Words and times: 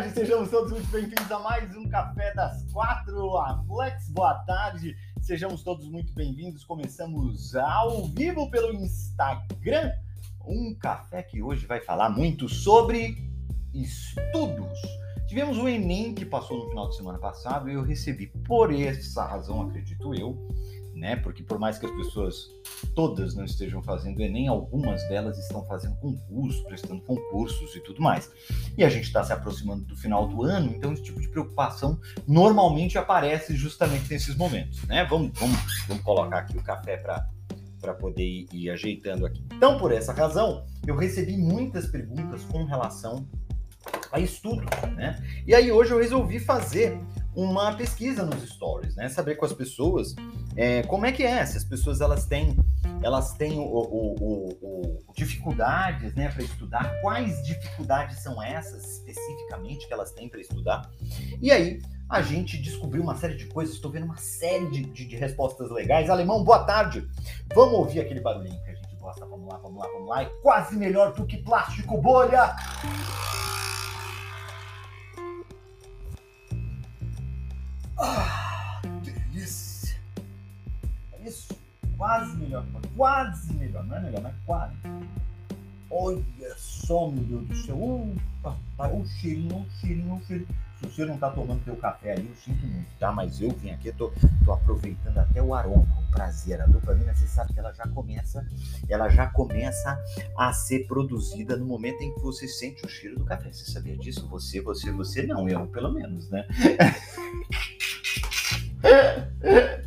Tarde, 0.00 0.14
sejamos 0.14 0.48
todos 0.48 0.72
muito 0.72 0.86
bem-vindos 0.88 1.30
a 1.30 1.38
mais 1.40 1.76
um 1.76 1.86
Café 1.86 2.32
das 2.32 2.64
Quatro. 2.72 3.36
A 3.36 3.62
Flex, 3.64 4.08
boa 4.08 4.32
tarde, 4.46 4.96
sejamos 5.20 5.62
todos 5.62 5.86
muito 5.90 6.14
bem-vindos. 6.14 6.64
Começamos 6.64 7.54
ao 7.54 8.06
vivo 8.06 8.50
pelo 8.50 8.72
Instagram. 8.72 9.92
Um 10.46 10.74
café 10.74 11.22
que 11.22 11.42
hoje 11.42 11.66
vai 11.66 11.82
falar 11.82 12.08
muito 12.08 12.48
sobre 12.48 13.14
estudos. 13.74 14.80
Tivemos 15.28 15.58
o 15.58 15.68
Enem 15.68 16.14
que 16.14 16.24
passou 16.24 16.64
no 16.64 16.70
final 16.70 16.88
de 16.88 16.96
semana 16.96 17.18
passado 17.18 17.68
e 17.68 17.74
eu 17.74 17.82
recebi, 17.82 18.28
por 18.46 18.72
essa 18.72 19.26
razão, 19.26 19.60
acredito 19.60 20.14
eu, 20.14 20.34
né? 21.00 21.16
Porque 21.16 21.42
por 21.42 21.58
mais 21.58 21.78
que 21.78 21.86
as 21.86 21.92
pessoas 21.92 22.50
todas 22.94 23.34
não 23.34 23.44
estejam 23.44 23.82
fazendo 23.82 24.20
Enem, 24.20 24.46
algumas 24.46 25.02
delas 25.08 25.38
estão 25.38 25.64
fazendo 25.64 25.96
concurso, 25.96 26.62
prestando 26.64 27.00
concursos 27.02 27.74
e 27.74 27.80
tudo 27.80 28.02
mais. 28.02 28.30
E 28.76 28.84
a 28.84 28.88
gente 28.88 29.04
está 29.04 29.24
se 29.24 29.32
aproximando 29.32 29.84
do 29.86 29.96
final 29.96 30.28
do 30.28 30.44
ano, 30.44 30.72
então 30.76 30.92
esse 30.92 31.02
tipo 31.02 31.20
de 31.20 31.28
preocupação 31.28 31.98
normalmente 32.28 32.98
aparece 32.98 33.56
justamente 33.56 34.10
nesses 34.10 34.36
momentos, 34.36 34.84
né? 34.84 35.04
Vamos, 35.06 35.32
vamos, 35.38 35.58
vamos 35.88 36.04
colocar 36.04 36.38
aqui 36.38 36.56
o 36.56 36.62
café 36.62 36.98
para 36.98 37.26
para 37.80 37.94
poder 37.94 38.46
ir, 38.52 38.68
ajeitando 38.68 39.24
aqui. 39.24 39.42
Então, 39.54 39.78
por 39.78 39.90
essa 39.90 40.12
razão, 40.12 40.66
eu 40.86 40.94
recebi 40.94 41.38
muitas 41.38 41.86
perguntas 41.86 42.44
com 42.44 42.64
relação 42.64 43.26
a 44.12 44.20
estudos, 44.20 44.66
né? 44.94 45.18
E 45.46 45.54
aí 45.54 45.72
hoje 45.72 45.92
eu 45.92 45.98
resolvi 45.98 46.38
fazer 46.38 47.00
uma 47.34 47.72
pesquisa 47.74 48.24
nos 48.24 48.42
stories, 48.50 48.96
né? 48.96 49.08
Saber 49.08 49.36
com 49.36 49.46
as 49.46 49.52
pessoas 49.52 50.14
é, 50.56 50.82
como 50.84 51.06
é 51.06 51.12
que 51.12 51.22
é, 51.22 51.44
se 51.46 51.56
as 51.56 51.64
pessoas 51.64 52.00
elas 52.00 52.26
têm 52.26 52.56
elas 53.02 53.32
têm 53.32 53.58
o, 53.58 53.62
o, 53.62 54.14
o, 54.20 54.98
o 55.08 55.12
dificuldades, 55.14 56.14
né, 56.14 56.28
para 56.28 56.42
estudar. 56.42 57.00
Quais 57.00 57.42
dificuldades 57.46 58.18
são 58.18 58.42
essas 58.42 58.84
especificamente 58.84 59.86
que 59.86 59.92
elas 59.92 60.12
têm 60.12 60.28
para 60.28 60.40
estudar? 60.40 60.90
E 61.40 61.50
aí 61.50 61.80
a 62.08 62.20
gente 62.22 62.58
descobriu 62.58 63.02
uma 63.02 63.16
série 63.16 63.36
de 63.36 63.46
coisas. 63.46 63.74
Estou 63.74 63.90
vendo 63.90 64.04
uma 64.04 64.18
série 64.18 64.68
de, 64.70 64.84
de, 64.84 65.06
de 65.06 65.16
respostas 65.16 65.70
legais. 65.70 66.10
Alemão, 66.10 66.44
boa 66.44 66.64
tarde. 66.64 67.08
Vamos 67.54 67.74
ouvir 67.74 68.00
aquele 68.00 68.20
barulhinho 68.20 68.62
que 68.64 68.70
a 68.70 68.74
gente 68.74 68.96
gosta. 68.96 69.24
Vamos 69.24 69.48
lá, 69.48 69.58
vamos 69.58 69.80
lá, 69.80 69.88
vamos 69.88 70.08
lá. 70.08 70.22
É 70.22 70.26
quase 70.42 70.76
melhor 70.76 71.14
do 71.14 71.24
que 71.24 71.38
plástico 71.38 71.96
bolha. 71.98 72.54
Ah, 77.96 78.49
Quase 82.00 82.34
melhor. 82.38 82.64
Quase 82.96 83.52
melhor. 83.52 83.84
Não 83.84 83.94
é 83.94 84.00
melhor, 84.00 84.22
mas 84.22 84.34
quase. 84.46 84.74
Olha 85.90 86.24
só, 86.56 87.10
meu 87.10 87.22
Deus 87.24 87.46
do 87.46 87.54
céu. 87.56 88.08
Papai, 88.42 88.90
o 88.90 89.04
cheirinho, 89.04 89.58
o 89.58 89.70
cheirinho, 89.78 90.14
o 90.14 90.24
cheirinho. 90.24 90.48
Se 90.78 90.86
você 90.86 91.04
não 91.04 91.18
tá 91.18 91.28
tomando 91.28 91.62
teu 91.62 91.76
café 91.76 92.12
aí, 92.12 92.26
eu 92.26 92.34
sinto 92.36 92.66
muito, 92.66 92.88
tá? 92.98 93.12
Mas 93.12 93.38
eu 93.42 93.50
vim 93.50 93.68
aqui, 93.68 93.92
tô, 93.92 94.10
tô 94.46 94.52
aproveitando 94.54 95.18
até 95.18 95.42
o 95.42 95.52
aroma, 95.52 95.86
o 96.08 96.10
prazer. 96.10 96.62
A 96.62 96.66
dopamina, 96.66 97.14
você 97.14 97.26
sabe 97.26 97.52
que 97.52 97.58
ela 97.58 97.74
já 97.74 97.86
começa, 97.88 98.46
ela 98.88 99.10
já 99.10 99.26
começa 99.26 100.02
a 100.38 100.54
ser 100.54 100.86
produzida 100.86 101.54
no 101.54 101.66
momento 101.66 102.00
em 102.00 102.14
que 102.14 102.20
você 102.20 102.48
sente 102.48 102.82
o 102.82 102.88
cheiro 102.88 103.18
do 103.18 103.26
café. 103.26 103.52
Você 103.52 103.70
sabia 103.70 103.98
disso? 103.98 104.26
Você, 104.28 104.62
você, 104.62 104.90
você 104.90 105.26
não, 105.26 105.46
eu 105.46 105.66
pelo 105.66 105.92
menos, 105.92 106.30
né? 106.30 106.46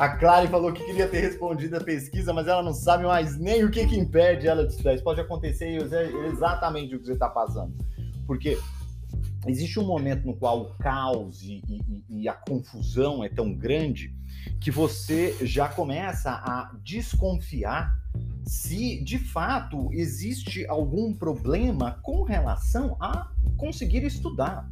A 0.00 0.08
Clary 0.08 0.48
falou 0.48 0.72
que 0.72 0.82
queria 0.82 1.06
ter 1.06 1.20
respondido 1.20 1.76
a 1.76 1.84
pesquisa, 1.84 2.32
mas 2.32 2.48
ela 2.48 2.62
não 2.62 2.72
sabe 2.72 3.04
mais 3.04 3.38
nem 3.38 3.62
o 3.64 3.70
que, 3.70 3.86
que 3.86 3.98
impede 3.98 4.48
ela 4.48 4.64
de 4.64 4.72
estudar. 4.72 4.94
Isso 4.94 5.04
pode 5.04 5.20
acontecer 5.20 5.76
exatamente 6.26 6.94
o 6.94 6.98
que 6.98 7.04
você 7.04 7.12
está 7.12 7.28
passando. 7.28 7.74
Porque 8.26 8.58
existe 9.46 9.78
um 9.78 9.84
momento 9.84 10.24
no 10.24 10.34
qual 10.34 10.62
o 10.62 10.74
caos 10.78 11.42
e, 11.42 11.62
e, 11.68 12.04
e, 12.08 12.28
a 12.30 12.32
confusão 12.32 13.22
é 13.22 13.28
tão 13.28 13.52
grande 13.52 14.10
que 14.58 14.70
você 14.70 15.36
já 15.42 15.68
começa 15.68 16.30
a 16.30 16.72
desconfiar 16.82 17.94
se 18.46 19.04
de 19.04 19.18
fato 19.18 19.90
existe 19.92 20.66
algum 20.66 21.12
problema 21.12 22.00
com 22.02 22.22
relação 22.22 22.96
a 22.98 23.30
conseguir 23.58 24.02
estudar 24.02 24.66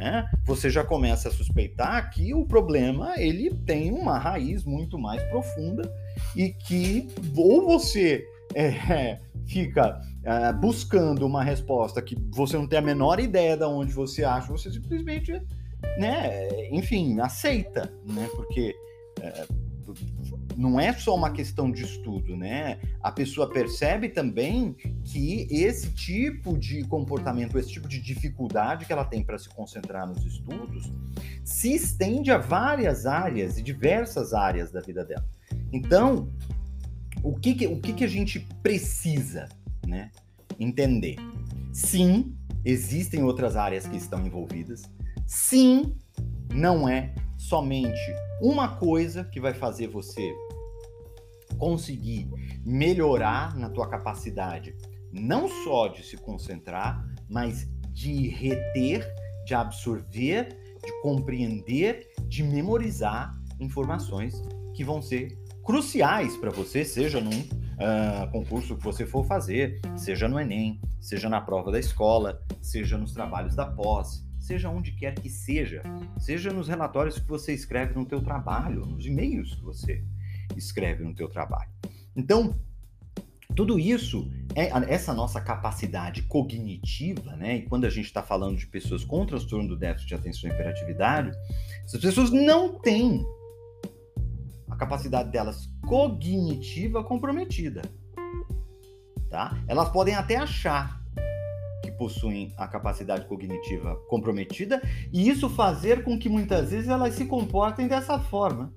né, 0.00 0.26
você 0.46 0.70
já 0.70 0.82
começa 0.82 1.28
a 1.28 1.32
suspeitar 1.32 2.10
que 2.10 2.32
o 2.32 2.46
problema 2.46 3.12
ele 3.18 3.50
tem 3.66 3.92
uma 3.92 4.18
raiz 4.18 4.64
muito 4.64 4.98
mais 4.98 5.22
profunda 5.24 5.82
e 6.34 6.48
que 6.48 7.06
ou 7.36 7.66
você 7.66 8.26
é, 8.54 9.20
fica 9.46 10.00
é, 10.24 10.52
buscando 10.54 11.26
uma 11.26 11.44
resposta 11.44 12.00
que 12.00 12.16
você 12.30 12.56
não 12.56 12.66
tem 12.66 12.78
a 12.78 12.82
menor 12.82 13.20
ideia 13.20 13.58
de 13.58 13.64
onde 13.64 13.92
você 13.92 14.24
acha, 14.24 14.50
você 14.50 14.70
simplesmente, 14.70 15.32
né, 15.98 16.48
enfim, 16.70 17.20
aceita, 17.20 17.92
né, 18.06 18.26
porque 18.34 18.74
é, 19.20 19.46
não 20.56 20.78
é 20.80 20.92
só 20.92 21.14
uma 21.14 21.30
questão 21.30 21.70
de 21.70 21.84
estudo, 21.84 22.36
né? 22.36 22.80
A 23.02 23.10
pessoa 23.10 23.48
percebe 23.48 24.08
também 24.08 24.74
que 25.04 25.46
esse 25.50 25.90
tipo 25.92 26.58
de 26.58 26.84
comportamento, 26.84 27.58
esse 27.58 27.70
tipo 27.70 27.88
de 27.88 28.00
dificuldade 28.00 28.84
que 28.84 28.92
ela 28.92 29.04
tem 29.04 29.22
para 29.22 29.38
se 29.38 29.48
concentrar 29.48 30.06
nos 30.06 30.24
estudos, 30.24 30.92
se 31.44 31.74
estende 31.74 32.30
a 32.30 32.38
várias 32.38 33.06
áreas 33.06 33.58
e 33.58 33.62
diversas 33.62 34.32
áreas 34.32 34.70
da 34.70 34.80
vida 34.80 35.04
dela. 35.04 35.26
Então, 35.72 36.28
o 37.22 37.34
que, 37.34 37.54
que 37.54 37.66
o 37.66 37.80
que, 37.80 37.92
que 37.92 38.04
a 38.04 38.08
gente 38.08 38.40
precisa, 38.62 39.48
né? 39.86 40.10
Entender. 40.58 41.16
Sim, 41.72 42.36
existem 42.64 43.22
outras 43.22 43.56
áreas 43.56 43.86
que 43.86 43.96
estão 43.96 44.26
envolvidas. 44.26 44.82
Sim, 45.26 45.94
não 46.52 46.88
é 46.88 47.14
somente 47.38 48.00
uma 48.40 48.76
coisa 48.76 49.24
que 49.24 49.40
vai 49.40 49.54
fazer 49.54 49.88
você 49.88 50.34
conseguir 51.58 52.28
melhorar 52.64 53.56
na 53.56 53.68
tua 53.68 53.88
capacidade 53.88 54.74
não 55.12 55.48
só 55.64 55.88
de 55.88 56.04
se 56.04 56.16
concentrar, 56.16 57.04
mas 57.28 57.68
de 57.92 58.28
reter, 58.28 59.06
de 59.44 59.54
absorver, 59.54 60.48
de 60.84 61.02
compreender, 61.02 62.08
de 62.28 62.42
memorizar 62.42 63.34
informações 63.58 64.40
que 64.74 64.84
vão 64.84 65.02
ser 65.02 65.36
cruciais 65.64 66.36
para 66.36 66.50
você, 66.50 66.84
seja 66.84 67.20
num 67.20 67.30
uh, 67.30 68.30
concurso 68.32 68.76
que 68.76 68.84
você 68.84 69.04
for 69.04 69.24
fazer, 69.24 69.80
seja 69.96 70.28
no 70.28 70.38
Enem, 70.38 70.80
seja 71.00 71.28
na 71.28 71.40
prova 71.40 71.70
da 71.70 71.78
escola, 71.78 72.40
seja 72.62 72.96
nos 72.96 73.12
trabalhos 73.12 73.54
da 73.54 73.66
pós, 73.66 74.24
seja 74.50 74.68
onde 74.68 74.90
quer 74.90 75.14
que 75.14 75.30
seja, 75.30 75.80
seja 76.18 76.52
nos 76.52 76.66
relatórios 76.66 77.20
que 77.20 77.28
você 77.28 77.54
escreve 77.54 77.94
no 77.94 78.04
teu 78.04 78.20
trabalho, 78.20 78.84
nos 78.84 79.06
e-mails 79.06 79.54
que 79.54 79.62
você 79.62 80.04
escreve 80.56 81.04
no 81.04 81.14
teu 81.14 81.28
trabalho. 81.28 81.70
Então, 82.16 82.58
tudo 83.54 83.78
isso 83.78 84.28
é 84.56 84.70
essa 84.92 85.14
nossa 85.14 85.40
capacidade 85.40 86.22
cognitiva, 86.22 87.36
né? 87.36 87.58
E 87.58 87.62
quando 87.62 87.84
a 87.84 87.90
gente 87.90 88.06
está 88.06 88.24
falando 88.24 88.58
de 88.58 88.66
pessoas 88.66 89.04
com 89.04 89.24
transtorno 89.24 89.68
do 89.68 89.76
déficit 89.76 90.08
de 90.08 90.14
atenção 90.16 90.50
e 90.50 90.52
hiperatividade, 90.52 91.30
essas 91.84 92.00
pessoas 92.00 92.32
não 92.32 92.76
têm 92.76 93.24
a 94.68 94.74
capacidade 94.74 95.30
delas 95.30 95.72
cognitiva 95.86 97.04
comprometida, 97.04 97.82
tá? 99.28 99.56
Elas 99.68 99.90
podem 99.90 100.16
até 100.16 100.34
achar 100.34 100.99
possuem 102.00 102.50
a 102.56 102.66
capacidade 102.66 103.26
cognitiva 103.26 103.94
comprometida 104.08 104.80
e 105.12 105.28
isso 105.28 105.50
fazer 105.50 106.02
com 106.02 106.18
que 106.18 106.30
muitas 106.30 106.70
vezes 106.70 106.88
elas 106.88 107.14
se 107.14 107.26
comportem 107.26 107.86
dessa 107.86 108.18
forma. 108.18 108.72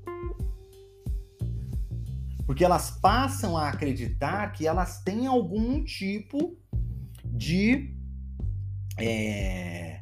Porque 2.45 2.65
elas 2.65 2.91
passam 2.91 3.55
a 3.57 3.69
acreditar 3.69 4.51
que 4.51 4.67
elas 4.67 5.01
têm 5.03 5.25
algum 5.25 5.81
tipo 5.85 6.57
de 7.23 7.95
é, 8.99 10.01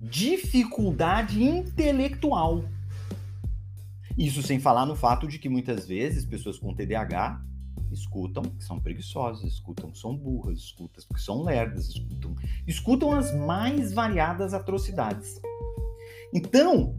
dificuldade 0.00 1.40
intelectual. 1.44 2.64
Isso 4.18 4.42
sem 4.42 4.58
falar 4.58 4.84
no 4.84 4.96
fato 4.96 5.28
de 5.28 5.38
que 5.38 5.48
muitas 5.48 5.86
vezes 5.86 6.26
pessoas 6.26 6.58
com 6.58 6.74
TDAH 6.74 7.40
escutam 7.94 8.42
que 8.42 8.64
são 8.64 8.80
preguiçosas, 8.80 9.44
escutam 9.44 9.90
que 9.90 9.98
são 9.98 10.16
burras, 10.16 10.58
escutam 10.58 11.04
que 11.14 11.20
são 11.20 11.42
lerdas, 11.42 11.88
escutam, 11.88 12.34
escutam 12.66 13.12
as 13.12 13.34
mais 13.34 13.92
variadas 13.92 14.52
atrocidades. 14.52 15.40
Então, 16.32 16.98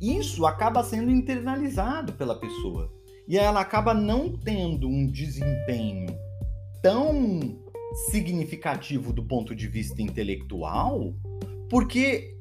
isso 0.00 0.46
acaba 0.46 0.84
sendo 0.84 1.10
internalizado 1.10 2.12
pela 2.12 2.38
pessoa. 2.38 2.92
E 3.26 3.36
ela 3.36 3.60
acaba 3.60 3.92
não 3.92 4.36
tendo 4.36 4.88
um 4.88 5.06
desempenho 5.06 6.06
tão 6.82 7.58
significativo 8.10 9.12
do 9.12 9.24
ponto 9.24 9.54
de 9.54 9.66
vista 9.66 10.00
intelectual, 10.00 11.14
porque 11.68 12.36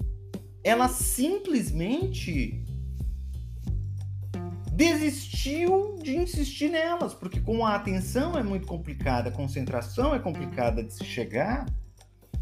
ela 0.63 0.87
simplesmente 0.87 2.63
desistiu 4.77 5.97
de 6.03 6.15
insistir 6.15 6.69
nelas, 6.69 7.11
porque 7.11 7.39
com 7.39 7.65
a 7.65 7.73
atenção 7.73 8.37
é 8.37 8.43
muito 8.43 8.67
complicada, 8.67 9.29
a 9.29 9.31
concentração 9.31 10.13
é 10.13 10.19
complicada 10.19 10.83
de 10.83 10.93
se 10.93 11.03
chegar, 11.03 11.65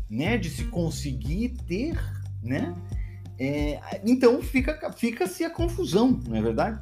né, 0.10 0.38
de 0.38 0.50
se 0.50 0.66
conseguir 0.66 1.56
ter, 1.66 1.98
né? 2.44 2.76
É, 3.40 3.80
então 4.06 4.42
fica 4.42 4.92
fica-se 4.92 5.46
a 5.46 5.50
confusão, 5.50 6.20
não 6.28 6.36
é 6.36 6.42
verdade? 6.42 6.82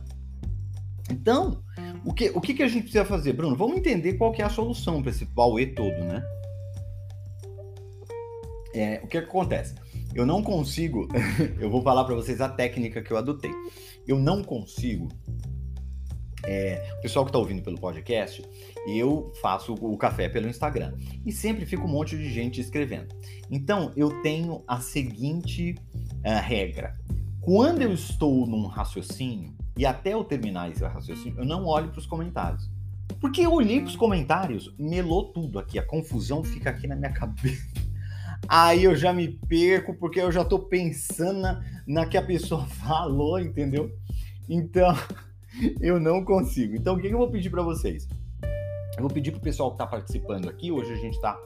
Então, 1.12 1.64
o 2.04 2.12
que, 2.12 2.32
o 2.32 2.42
que, 2.42 2.56
que 2.56 2.64
a 2.64 2.68
gente 2.68 2.84
precisa 2.84 3.06
fazer, 3.06 3.34
Bruno? 3.34 3.56
Vamos 3.56 3.78
entender 3.78 4.14
qual 4.14 4.32
que 4.32 4.42
é 4.42 4.46
a 4.46 4.50
solução 4.50 5.04
para 5.04 5.12
esse 5.12 5.26
Bauê 5.26 5.68
todo, 5.68 6.04
né? 6.04 6.24
É, 8.74 9.02
o 9.04 9.08
que, 9.08 9.20
que 9.22 9.30
acontece? 9.30 9.76
Eu 10.16 10.26
não 10.26 10.42
consigo, 10.42 11.08
eu 11.62 11.70
vou 11.70 11.84
falar 11.84 12.06
para 12.06 12.16
vocês 12.16 12.42
a 12.42 12.50
técnica 12.50 13.04
que 13.04 13.12
eu 13.12 13.18
adotei. 13.18 13.52
Eu 14.08 14.20
não 14.20 14.44
consigo 14.44 15.10
é, 16.46 16.94
o 16.98 17.02
pessoal 17.02 17.26
que 17.26 17.30
está 17.30 17.40
ouvindo 17.40 17.62
pelo 17.62 17.80
podcast, 17.80 18.44
eu 18.88 19.32
faço 19.42 19.74
o 19.74 19.98
café 19.98 20.28
pelo 20.28 20.48
Instagram 20.48 20.94
e 21.26 21.32
sempre 21.32 21.66
fica 21.66 21.84
um 21.84 21.88
monte 21.88 22.18
de 22.18 22.32
gente 22.32 22.60
escrevendo. 22.60 23.16
Então 23.50 23.94
eu 23.96 24.22
tenho 24.22 24.64
a 24.68 24.80
seguinte 24.80 25.76
uh, 26.26 26.42
regra: 26.42 26.98
quando 27.42 27.82
eu 27.82 27.94
estou 27.94 28.46
num 28.46 28.68
raciocínio 28.68 29.54
e 29.78 29.86
até 29.86 30.14
eu 30.14 30.24
terminar 30.24 30.70
esse 30.70 30.84
raciocínio, 30.84 31.40
eu 31.40 31.46
não 31.46 31.66
olho 31.66 31.90
para 31.90 32.00
os 32.00 32.06
comentários. 32.06 32.70
Porque 33.20 33.42
eu 33.42 33.54
olhei 33.54 33.80
para 33.80 33.90
os 33.90 33.96
comentários, 33.96 34.74
melou 34.78 35.32
tudo 35.32 35.60
aqui, 35.60 35.80
a 35.80 35.86
confusão 35.86 36.44
fica 36.44 36.70
aqui 36.70 36.88
na 36.88 36.96
minha 36.96 37.12
cabeça. 37.12 37.68
Aí 38.48 38.84
eu 38.84 38.96
já 38.96 39.14
me 39.14 39.30
perco 39.30 39.94
porque 39.94 40.20
eu 40.20 40.32
já 40.32 40.42
estou 40.42 40.60
pensando 40.60 41.40
na, 41.40 41.64
na 41.88 42.06
que 42.06 42.18
a 42.18 42.22
pessoa 42.22 42.66
falou, 42.68 43.40
entendeu? 43.40 43.90
Então, 44.50 44.94
eu 45.82 46.00
não 46.00 46.24
consigo. 46.24 46.76
Então, 46.76 46.96
o 46.96 47.00
que 47.00 47.08
eu 47.08 47.18
vou 47.18 47.30
pedir 47.30 47.50
para 47.50 47.62
vocês? 47.62 48.08
Eu 48.96 49.02
vou 49.02 49.10
pedir 49.10 49.32
para 49.32 49.40
o 49.40 49.42
pessoal 49.42 49.70
que 49.70 49.76
está 49.76 49.88
participando 49.88 50.50
aqui, 50.50 50.72
hoje 50.72 50.92
a 50.92 50.98
gente 50.98 51.16
está 51.16 51.40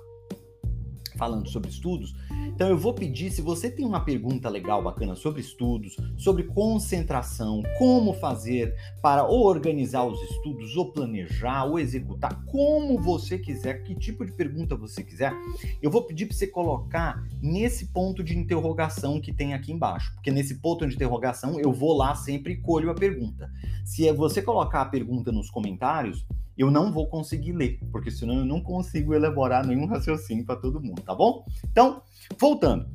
falando 1.18 1.50
sobre 1.50 1.70
estudos. 1.70 2.16
Então 2.48 2.70
eu 2.70 2.78
vou 2.78 2.94
pedir, 2.94 3.32
se 3.32 3.42
você 3.42 3.70
tem 3.70 3.86
uma 3.86 4.00
pergunta 4.00 4.50
legal, 4.50 4.84
bacana 4.84 5.16
sobre 5.16 5.42
estudos, 5.42 5.96
sobre 6.16 6.44
concentração, 6.44 7.62
como 7.78 8.14
fazer 8.14 8.74
para 9.02 9.28
organizar 9.28 10.06
os 10.06 10.22
estudos, 10.22 10.76
ou 10.76 10.92
planejar, 10.92 11.66
ou 11.66 11.80
executar, 11.80 12.44
como 12.46 13.00
você 13.00 13.38
quiser, 13.38 13.84
que 13.84 13.94
tipo 13.96 14.26
de 14.26 14.32
pergunta 14.32 14.76
você 14.76 15.04
quiser, 15.04 15.34
eu 15.82 15.92
vou 15.92 16.04
pedir 16.04 16.26
para 16.26 16.36
você 16.36 16.48
colocar 16.48 17.24
nesse 17.42 17.88
ponto 17.88 18.24
de 18.24 18.38
interrogação 18.38 19.20
que 19.20 19.34
tem 19.34 19.54
aqui 19.54 19.72
embaixo, 19.72 20.14
porque 20.14 20.32
nesse 20.32 20.56
ponto 20.56 20.88
de 20.88 20.96
interrogação 20.96 21.60
eu 21.60 21.72
vou 21.72 21.96
lá 21.96 22.16
sempre 22.16 22.54
e 22.54 22.58
colho 22.58 22.90
a 22.90 22.96
pergunta. 22.96 23.52
Se 23.86 24.12
você 24.12 24.42
colocar 24.42 24.82
a 24.82 24.86
pergunta 24.86 25.32
nos 25.32 25.50
comentários, 25.50 26.26
eu 26.58 26.72
não 26.72 26.92
vou 26.92 27.08
conseguir 27.08 27.52
ler, 27.52 27.80
porque 27.92 28.10
senão 28.10 28.40
eu 28.40 28.46
não 28.46 28.62
consigo 28.62 29.14
elaborar 29.14 29.66
nenhum 29.66 29.86
raciocínio 29.86 30.44
para 30.44 30.56
todo 30.56 30.82
mundo, 30.82 31.02
tá 31.04 31.14
bom? 31.14 31.46
Então, 31.72 32.02
voltando. 32.40 32.90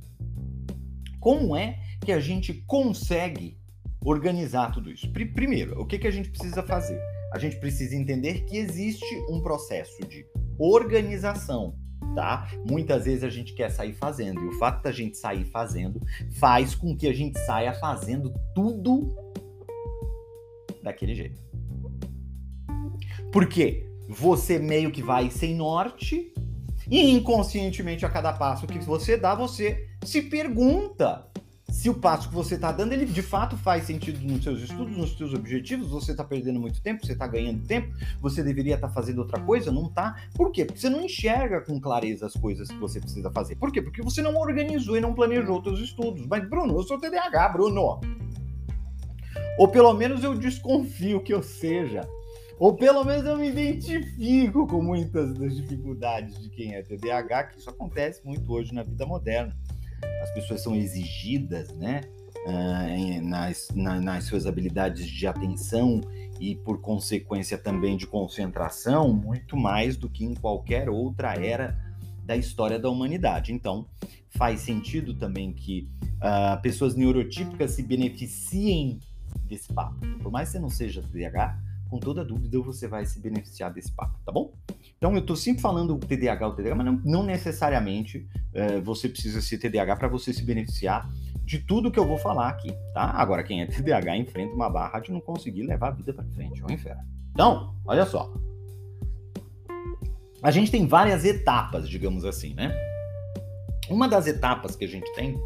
Como 1.21 1.57
é 1.57 1.79
que 2.05 2.11
a 2.11 2.19
gente 2.19 2.53
consegue 2.67 3.57
organizar 4.05 4.73
tudo 4.73 4.91
isso? 4.91 5.11
Primeiro, 5.13 5.81
o 5.81 5.87
que, 5.87 5.99
que 5.99 6.09
a 6.09 6.11
gente 6.11 6.31
precisa 6.31 6.63
fazer? 6.63 7.01
A 7.33 7.39
gente 7.39 7.57
precisa 7.61 7.95
entender 7.95 8.45
que 8.45 8.57
existe 8.57 9.07
um 9.31 9.41
processo 9.41 10.05
de 10.09 10.27
organização, 10.59 11.77
tá? 12.17 12.51
Muitas 12.69 13.05
vezes 13.05 13.23
a 13.23 13.31
gente 13.31 13.55
quer 13.55 13.71
sair 13.71 13.93
fazendo, 13.93 14.41
e 14.41 14.49
o 14.49 14.59
fato 14.59 14.83
da 14.83 14.91
gente 14.91 15.17
sair 15.17 15.45
fazendo 15.45 16.01
faz 16.41 16.75
com 16.75 16.97
que 16.97 17.07
a 17.07 17.13
gente 17.13 17.39
saia 17.39 17.73
fazendo 17.75 18.35
tudo 18.53 19.09
daquele 20.83 21.15
jeito. 21.15 21.52
Porque 23.33 23.87
você 24.09 24.59
meio 24.59 24.91
que 24.91 25.03
vai 25.03 25.31
sem 25.31 25.55
norte 25.55 26.33
e 26.91 27.11
inconscientemente 27.11 28.05
a 28.05 28.11
cada 28.11 28.33
passo 28.33 28.67
que 28.67 28.79
você 28.79 29.17
dá, 29.17 29.35
você 29.35 29.89
se 30.05 30.23
pergunta 30.23 31.27
se 31.73 31.89
o 31.89 31.95
passo 31.95 32.29
que 32.29 32.35
você 32.35 32.57
está 32.57 32.71
dando, 32.71 32.93
ele 32.93 33.07
de 33.07 33.23
fato 33.23 33.57
faz 33.57 33.85
sentido 33.85 34.21
nos 34.21 34.45
seus 34.45 34.61
estudos, 34.61 34.95
nos 34.95 35.17
seus 35.17 35.33
objetivos, 35.33 35.89
você 35.89 36.11
está 36.11 36.23
perdendo 36.23 36.61
muito 36.61 36.83
tempo, 36.83 37.05
você 37.05 37.15
está 37.15 37.27
ganhando 37.27 37.67
tempo, 37.67 37.95
você 38.21 38.43
deveria 38.43 38.75
estar 38.75 38.89
tá 38.89 38.93
fazendo 38.93 39.21
outra 39.21 39.41
coisa, 39.41 39.73
não 39.73 39.87
está? 39.87 40.15
Por 40.35 40.53
quê? 40.53 40.67
Porque 40.67 40.79
você 40.79 40.91
não 40.91 41.01
enxerga 41.01 41.63
com 41.63 41.81
clareza 41.81 42.27
as 42.27 42.35
coisas 42.35 42.69
que 42.69 42.77
você 42.77 43.01
precisa 43.01 43.31
fazer. 43.31 43.57
Por 43.57 43.73
quê? 43.73 43.81
Porque 43.81 44.03
você 44.03 44.21
não 44.21 44.37
organizou 44.37 44.99
e 44.99 45.01
não 45.01 45.15
planejou 45.15 45.63
seus 45.65 45.81
estudos. 45.81 46.27
Mas, 46.27 46.47
Bruno, 46.47 46.77
eu 46.77 46.83
sou 46.83 47.01
TDAH, 47.01 47.49
Bruno. 47.49 48.01
Ou 49.59 49.69
pelo 49.69 49.95
menos 49.95 50.23
eu 50.23 50.35
desconfio 50.35 51.23
que 51.23 51.33
eu 51.33 51.43
seja. 51.43 52.03
Ou 52.59 52.75
pelo 52.75 53.05
menos 53.05 53.25
eu 53.25 53.37
me 53.37 53.49
identifico 53.49 54.67
com 54.67 54.83
muitas 54.83 55.35
das 55.35 55.57
dificuldades 55.57 56.41
de 56.41 56.49
quem 56.51 56.75
é 56.75 56.83
TDAH, 56.83 57.45
que 57.45 57.59
isso 57.59 57.71
acontece 57.71 58.25
muito 58.25 58.51
hoje 58.53 58.73
na 58.73 58.83
vida 58.83 59.05
moderna. 59.07 59.57
As 60.23 60.31
pessoas 60.33 60.63
são 60.63 60.75
exigidas, 60.75 61.73
né? 61.77 62.03
Uh, 62.47 63.23
nas, 63.23 63.69
na, 63.73 64.01
nas 64.01 64.25
suas 64.25 64.47
habilidades 64.47 65.07
de 65.07 65.27
atenção 65.29 66.01
e, 66.41 66.57
por 66.57 66.81
consequência, 66.81 67.57
também 67.57 67.97
de 67.97 68.05
concentração, 68.05 69.13
muito 69.13 69.57
mais 69.57 69.97
do 69.97 70.09
que 70.09 70.25
em 70.25 70.35
qualquer 70.35 70.91
outra 70.91 71.35
era 71.35 71.79
da 72.25 72.37
história 72.37 72.79
da 72.79 72.91
humanidade. 72.91 73.53
Então, 73.53 73.87
faz 74.31 74.61
sentido 74.61 75.15
também 75.15 75.53
que 75.53 75.89
uh, 76.17 76.61
pessoas 76.61 76.97
neurotípicas 76.97 77.73
se 77.73 77.83
beneficiem 77.83 78.99
desse 79.45 79.73
papo. 79.73 80.01
Por 80.21 80.33
mais 80.33 80.49
que 80.49 80.53
você 80.53 80.59
não 80.59 80.71
seja 80.71 81.03
TDAH, 81.03 81.59
com 81.93 82.01
toda 82.01 82.25
dúvida 82.25 82.59
você 82.59 82.89
vai 82.89 83.05
se 83.05 83.21
beneficiar 83.21 83.71
desse 83.71 83.93
papo, 83.93 84.19
tá 84.25 84.33
bom? 84.33 84.55
Então 84.97 85.13
eu 85.13 85.19
estou 85.19 85.37
sempre 85.37 85.61
falando 85.61 85.95
o 85.95 85.99
TDAH, 85.99 86.49
o 86.49 86.55
TDAH, 86.55 86.75
mas 86.75 86.87
não, 86.87 87.03
não 87.05 87.23
necessariamente 87.23 88.27
é, 88.55 88.81
você 88.81 89.11
precisa 89.11 89.43
ser 89.43 89.59
TDAH 89.59 89.97
para 89.97 90.09
você 90.09 90.33
se 90.33 90.43
beneficiar 90.43 91.07
de 91.45 91.59
tudo 91.59 91.91
que 91.91 91.99
eu 91.99 92.07
vou 92.07 92.17
falar 92.17 92.49
aqui, 92.49 92.73
tá? 92.95 93.11
Agora, 93.11 93.43
quem 93.43 93.61
é 93.61 93.67
TDAH 93.67 94.17
enfrenta 94.17 94.55
uma 94.55 94.71
barra 94.71 95.01
de 95.01 95.13
não 95.13 95.21
conseguir 95.21 95.65
levar 95.65 95.89
a 95.89 95.91
vida 95.91 96.15
para 96.15 96.25
frente, 96.25 96.63
é 96.63 96.65
um 96.65 96.73
inferno. 96.73 97.03
Então, 97.31 97.75
olha 97.85 98.07
só. 98.07 98.33
A 100.43 100.51
gente 100.51 100.71
tem 100.71 100.87
várias 100.87 101.27
etapas, 101.27 101.87
digamos 101.87 102.25
assim, 102.25 102.55
né? 102.55 102.75
Uma 103.91 104.09
das 104.09 104.27
etapas 104.27 104.75
que 104.75 104.87
a 104.87 104.89
gente 104.89 105.13
tem 105.13 105.39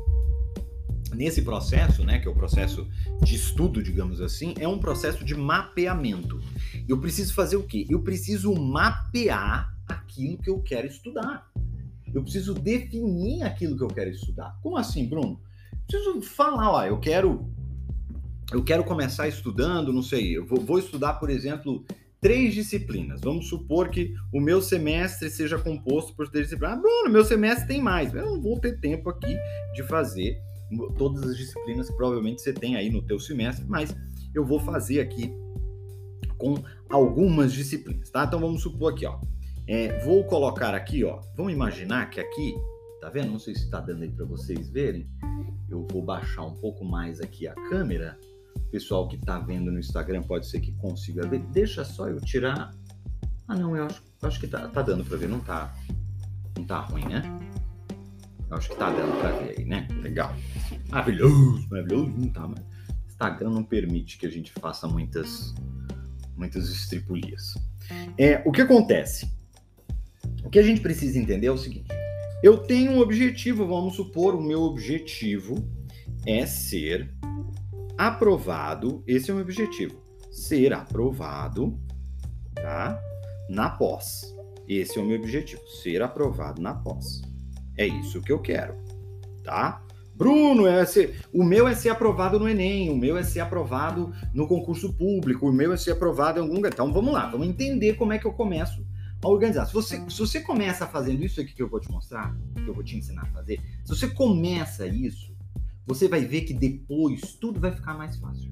nesse 1.15 1.43
processo, 1.43 2.05
né, 2.05 2.19
que 2.19 2.29
é 2.29 2.31
o 2.31 2.35
processo 2.35 2.87
de 3.23 3.35
estudo, 3.35 3.83
digamos 3.83 4.21
assim, 4.21 4.55
é 4.59 4.67
um 4.67 4.79
processo 4.79 5.25
de 5.25 5.35
mapeamento. 5.35 6.41
Eu 6.89 6.99
preciso 6.99 7.35
fazer 7.35 7.57
o 7.57 7.63
quê? 7.63 7.87
Eu 7.89 8.03
preciso 8.03 8.55
mapear 8.55 9.75
aquilo 9.87 10.39
que 10.39 10.51
eu 10.51 10.61
quero 10.61 10.87
estudar. 10.87 11.51
Eu 12.13 12.23
preciso 12.23 12.55
definir 12.55 13.43
aquilo 13.43 13.77
que 13.77 13.85
eu 13.85 13.89
quero 13.89 14.11
estudar. 14.11 14.59
Como 14.63 14.77
assim, 14.77 15.07
Bruno? 15.07 15.41
Preciso 15.87 16.21
falar, 16.23 16.71
ó, 16.71 16.85
eu 16.85 16.99
quero 16.99 17.49
eu 18.53 18.63
quero 18.63 18.85
começar 18.85 19.27
estudando, 19.27 19.93
não 19.93 20.03
sei, 20.03 20.37
eu 20.37 20.47
vou, 20.47 20.61
vou 20.61 20.79
estudar, 20.79 21.15
por 21.15 21.29
exemplo, 21.29 21.85
três 22.21 22.55
disciplinas. 22.55 23.21
Vamos 23.21 23.49
supor 23.49 23.89
que 23.89 24.15
o 24.33 24.41
meu 24.41 24.63
semestre 24.63 25.29
seja 25.29 25.59
composto 25.59 26.15
por 26.15 26.29
três 26.29 26.47
disciplinas. 26.47 26.79
Ah, 26.79 26.81
Bruno, 26.81 27.11
meu 27.11 27.25
semestre 27.25 27.67
tem 27.67 27.83
mais. 27.83 28.15
Eu 28.15 28.25
não 28.25 28.41
vou 28.41 28.59
ter 28.59 28.81
tempo 28.81 29.11
aqui 29.11 29.37
de 29.75 29.83
fazer 29.83 30.41
todas 30.99 31.23
as 31.23 31.37
disciplinas 31.37 31.89
que 31.89 31.97
provavelmente 31.97 32.43
você 32.43 32.53
tem 32.53 32.77
aí 32.77 32.91
no 32.91 33.03
teu 33.03 33.19
semestre, 33.19 33.65
mas 33.69 33.95
eu 34.35 34.45
vou 34.45 34.61
fazer 34.61 35.01
aqui 35.01 35.33
com 36.37 36.57
algumas 36.91 37.53
disciplinas, 37.53 38.11
tá? 38.11 38.25
Então 38.25 38.41
vamos 38.41 38.63
supor 38.63 38.93
aqui, 38.93 39.07
ó. 39.07 39.19
É, 39.69 39.99
vou 40.05 40.25
colocar 40.25 40.75
aqui, 40.75 41.03
ó. 41.05 41.21
Vamos 41.37 41.53
imaginar 41.53 42.11
que 42.11 42.21
aqui, 42.21 42.55
tá 43.01 43.11
vendo? 43.11 43.33
Não 43.33 43.39
sei 43.39 43.55
se 43.55 43.65
está 43.65 43.81
dando 43.81 44.03
aí 44.03 44.11
para 44.11 44.25
vocês 44.25 44.69
verem. 44.69 45.09
Eu 45.69 45.87
vou 45.91 46.03
baixar 46.03 46.45
um 46.45 46.55
pouco 46.55 46.85
mais 46.85 47.21
aqui 47.21 47.49
a 47.49 47.55
câmera. 47.55 48.19
O 48.57 48.71
pessoal 48.71 49.09
que 49.09 49.17
está 49.17 49.39
vendo 49.39 49.73
no 49.73 49.79
Instagram 49.79 50.23
pode 50.23 50.47
ser 50.47 50.61
que 50.61 50.73
consiga 50.73 51.27
ver. 51.27 51.41
Deixa 51.53 51.85
só 51.85 52.09
eu 52.09 52.21
tirar. 52.21 52.73
Ah, 53.49 53.57
não, 53.57 53.77
eu 53.77 53.85
acho, 53.85 54.03
acho 54.23 54.41
que 54.41 54.47
tá, 54.47 54.69
tá 54.69 54.83
dando 54.83 55.05
para 55.05 55.17
ver. 55.17 55.29
Não 55.29 55.41
tá, 55.41 55.75
não 56.57 56.65
tá 56.65 56.81
ruim, 56.81 57.05
né? 57.05 57.23
Acho 58.51 58.71
que 58.71 58.77
tá 58.77 58.91
dando 58.91 59.19
pra 59.21 59.33
ver 59.33 59.59
aí, 59.59 59.65
né? 59.65 59.89
Legal. 60.03 60.35
Maravilhoso, 60.89 61.67
maravilhoso. 61.69 62.13
Não 62.17 62.29
tá, 62.29 62.47
mas 62.47 62.65
Instagram 63.09 63.51
não 63.51 63.65
permite 63.65 64.19
que 64.19 64.27
a 64.27 64.31
gente 64.31 64.53
faça 64.53 64.87
muitas, 64.87 65.55
muitas 66.37 66.69
estripulias. 66.69 67.55
É, 68.19 68.43
o 68.45 68.53
que 68.53 68.61
acontece? 68.61 69.31
O 70.45 70.51
que 70.51 70.59
a 70.59 70.63
gente 70.63 70.81
precisa 70.81 71.19
entender 71.19 71.47
é 71.47 71.51
o 71.51 71.59
seguinte: 71.59 71.89
eu 72.43 72.59
tenho 72.59 72.93
um 72.93 73.01
objetivo, 73.01 73.67
vamos 73.67 73.97
supor, 73.97 74.35
o 74.35 74.43
meu 74.43 74.63
objetivo 74.63 75.57
é 76.27 76.47
ser 76.47 77.13
aprovado. 77.97 79.03
Esse 79.07 79.31
é 79.31 79.33
o 79.33 79.37
meu 79.37 79.45
objetivo: 79.45 80.01
ser 80.31 80.73
aprovado, 80.73 81.81
tá? 82.55 83.01
Na 83.49 83.71
pós. 83.71 84.35
Esse 84.69 84.99
é 84.99 85.03
o 85.03 85.07
meu 85.07 85.19
objetivo: 85.19 85.67
ser 85.83 86.03
aprovado 86.03 86.61
na 86.61 86.75
pós. 86.75 87.23
É 87.77 87.87
isso 87.87 88.23
que 88.23 88.33
eu 88.33 88.39
quero, 88.39 88.75
tá? 89.45 89.83
Bruno, 90.17 90.67
é 90.67 90.85
ser, 90.87 91.21
o 91.31 91.45
meu 91.45 91.69
é 91.69 91.75
ser 91.75 91.91
aprovado 91.91 92.39
no 92.39 92.49
Enem, 92.49 92.89
o 92.89 92.97
meu 92.97 93.19
é 93.19 93.23
ser 93.23 93.41
aprovado 93.41 94.15
no 94.33 94.49
concurso 94.49 94.95
público, 94.95 95.47
o 95.47 95.53
meu 95.53 95.75
é 95.75 95.77
ser 95.77 95.91
aprovado 95.91 96.39
em 96.39 96.43
algum 96.43 96.55
lugar. 96.55 96.73
Então 96.73 96.91
vamos 96.91 97.13
lá, 97.13 97.27
vamos 97.27 97.47
entender 97.47 97.95
como 97.95 98.15
é 98.15 98.19
que 98.19 98.27
eu 98.27 98.33
começo 98.33 98.83
a 99.23 99.29
organizar. 99.29 99.67
Se 99.67 99.75
você, 99.75 100.03
se 100.09 100.19
você 100.19 100.41
começa 100.41 100.87
fazendo 100.87 101.23
isso 101.23 101.39
aqui 101.39 101.53
que 101.53 101.63
eu 101.63 101.69
vou 101.69 101.81
te 101.81 101.91
mostrar, 101.91 102.35
que 102.55 102.67
eu 102.67 102.73
vou 102.73 102.83
te 102.83 102.97
ensinar 102.97 103.25
a 103.25 103.27
fazer, 103.27 103.61
se 103.85 103.95
você 103.95 104.09
começa 104.09 104.87
isso, 104.87 105.37
você 105.87 106.09
vai 106.09 106.25
ver 106.25 106.43
que 106.43 106.55
depois 106.55 107.35
tudo 107.35 107.61
vai 107.61 107.73
ficar 107.73 107.93
mais 107.93 108.17
fácil. 108.17 108.51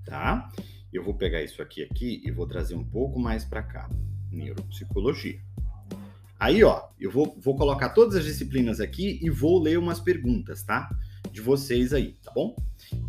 tá? 0.04 0.52
Eu 0.92 1.04
vou 1.04 1.14
pegar 1.14 1.44
isso 1.44 1.62
aqui 1.62 1.84
aqui 1.84 2.24
e 2.26 2.32
vou 2.32 2.48
trazer 2.48 2.74
um 2.74 2.84
pouco 2.84 3.20
mais 3.20 3.46
para 3.46 3.62
cá. 3.62 3.88
Neuropsicologia. 4.32 5.40
Aí, 6.40 6.64
ó, 6.64 6.88
eu 7.00 7.12
vou, 7.12 7.38
vou 7.40 7.56
colocar 7.56 7.90
todas 7.90 8.16
as 8.16 8.26
disciplinas 8.26 8.80
aqui 8.80 9.20
e 9.22 9.30
vou 9.30 9.62
ler 9.62 9.78
umas 9.78 10.00
perguntas, 10.00 10.64
tá? 10.64 10.90
De 11.32 11.40
vocês 11.40 11.94
aí, 11.94 12.14
tá 12.24 12.32
bom? 12.34 12.56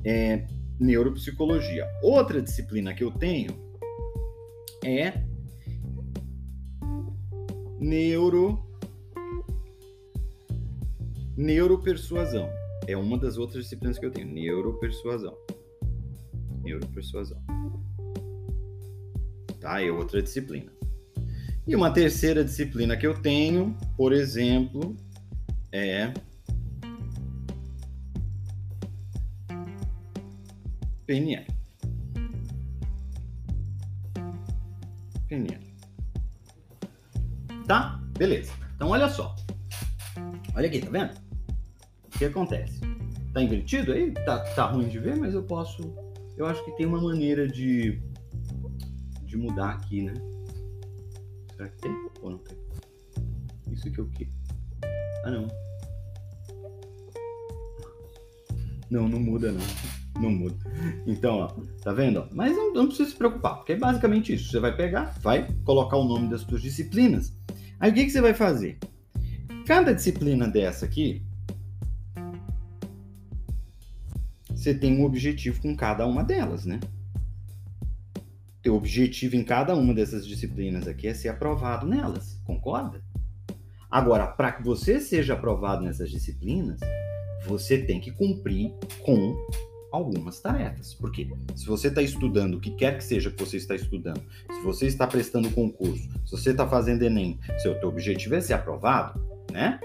É, 0.05 0.47
neuropsicologia. 0.79 1.89
Outra 2.03 2.43
disciplina 2.43 2.93
que 2.93 3.03
eu 3.03 3.11
tenho 3.11 3.51
é 4.85 5.25
neuro 7.81 8.63
neuropersuasão. 11.37 12.51
É 12.87 12.97
uma 12.97 13.17
das 13.17 13.39
outras 13.39 13.65
disciplinas 13.65 13.99
que 13.99 14.05
eu 14.05 14.11
tenho, 14.11 14.27
neuropersuasão. 14.27 15.37
Neuropersuasão. 16.63 17.41
Tá? 19.61 19.81
É 19.81 19.91
outra 19.91 20.21
disciplina. 20.21 20.71
E 21.65 21.77
uma 21.77 21.93
terceira 21.93 22.45
disciplina 22.45 22.97
que 22.97 23.07
eu 23.07 23.15
tenho, 23.15 23.77
por 23.97 24.13
exemplo, 24.13 24.97
é 25.71 26.13
PNL. 31.07 31.47
PNL. 35.29 35.73
Tá? 37.67 38.03
Beleza. 38.19 38.53
Então 38.75 38.89
olha 38.89 39.09
só. 39.09 39.37
Olha 40.57 40.67
aqui, 40.67 40.81
tá 40.81 40.91
vendo? 40.91 41.13
O 42.07 42.19
que 42.19 42.25
acontece? 42.25 42.81
Tá 43.33 43.41
invertido 43.41 43.93
aí? 43.93 44.11
Tá, 44.13 44.41
tá 44.55 44.67
ruim 44.67 44.89
de 44.89 44.99
ver, 44.99 45.17
mas 45.17 45.33
eu 45.33 45.45
posso. 45.45 45.95
Eu 46.37 46.47
acho 46.47 46.65
que 46.65 46.73
tem 46.73 46.87
uma 46.87 47.01
maneira 47.01 47.47
de, 47.47 48.03
de 49.25 49.37
mudar 49.37 49.71
aqui, 49.71 50.03
né? 50.03 50.15
Será 51.63 51.69
que 51.69 51.83
tem 51.83 52.11
ou 52.21 52.31
não 52.31 52.39
tem? 52.39 52.59
Isso 53.71 53.87
aqui 53.87 54.01
é 54.01 54.03
o 54.03 54.09
quê? 54.09 54.29
Ah, 55.25 55.31
não. 55.31 55.47
Não, 58.91 59.09
não 59.09 59.21
muda, 59.21 59.53
não. 59.53 59.61
Não 60.21 60.31
muda. 60.31 60.57
Então, 61.07 61.37
ó, 61.37 61.49
tá 61.81 61.93
vendo? 61.93 62.27
Mas 62.33 62.57
não, 62.57 62.75
não 62.75 62.87
precisa 62.87 63.11
se 63.11 63.17
preocupar, 63.17 63.57
porque 63.57 63.75
é 63.75 63.77
basicamente 63.77 64.35
isso. 64.35 64.51
Você 64.51 64.59
vai 64.59 64.77
pegar, 64.77 65.17
vai 65.21 65.49
colocar 65.65 65.97
o 65.97 66.05
nome 66.05 66.29
das 66.29 66.41
suas 66.41 66.61
disciplinas. 66.61 67.33
Aí 67.79 67.93
o 67.93 67.95
que, 67.95 68.05
que 68.07 68.11
você 68.11 68.21
vai 68.21 68.35
fazer? 68.35 68.79
Cada 69.65 69.95
disciplina 69.95 70.49
dessa 70.49 70.85
aqui, 70.85 71.23
você 74.51 74.75
tem 74.75 74.99
um 74.99 75.05
objetivo 75.05 75.63
com 75.63 75.77
cada 75.77 76.05
uma 76.09 76.25
delas, 76.25 76.67
né? 76.67 76.81
Teu 78.63 78.77
objetivo 78.77 79.37
em 79.37 79.45
cada 79.45 79.75
uma 79.75 79.93
dessas 79.93 80.27
disciplinas 80.27 80.87
aqui 80.87 81.09
é 81.09 81.15
ser 81.15 81.29
aprovado 81.29 81.87
nelas, 81.87 82.41
concorda? 82.45 83.03
Agora, 83.91 84.27
para 84.27 84.53
que 84.53 84.63
você 84.63 85.01
seja 85.01 85.35
aprovado 85.35 85.83
nessas 85.85 86.11
disciplinas, 86.11 86.81
você 87.47 87.77
tem 87.77 88.01
que 88.01 88.11
cumprir 88.11 88.73
com 89.03 89.37
algumas 89.91 90.41
tarefas. 90.41 90.95
Porque 90.95 91.29
se 91.55 91.67
você 91.67 91.89
está 91.89 92.01
estudando 92.01 92.55
o 92.55 92.61
que 92.61 92.71
quer 92.71 92.97
que 92.97 93.05
seja 93.05 93.31
que 93.31 93.45
você 93.45 93.59
está 93.59 93.75
estudando, 93.75 94.23
se 94.51 94.63
você 94.63 94.87
está 94.87 95.07
prestando 95.07 95.51
concurso, 95.51 96.09
se 96.25 96.31
você 96.31 96.51
está 96.51 96.67
fazendo 96.67 97.03
Enem, 97.03 97.39
seu 97.59 97.79
teu 97.79 97.91
objetivo 97.91 98.35
é 98.35 98.41
ser 98.41 98.55
aprovado, 98.55 99.21
né? 99.51 99.79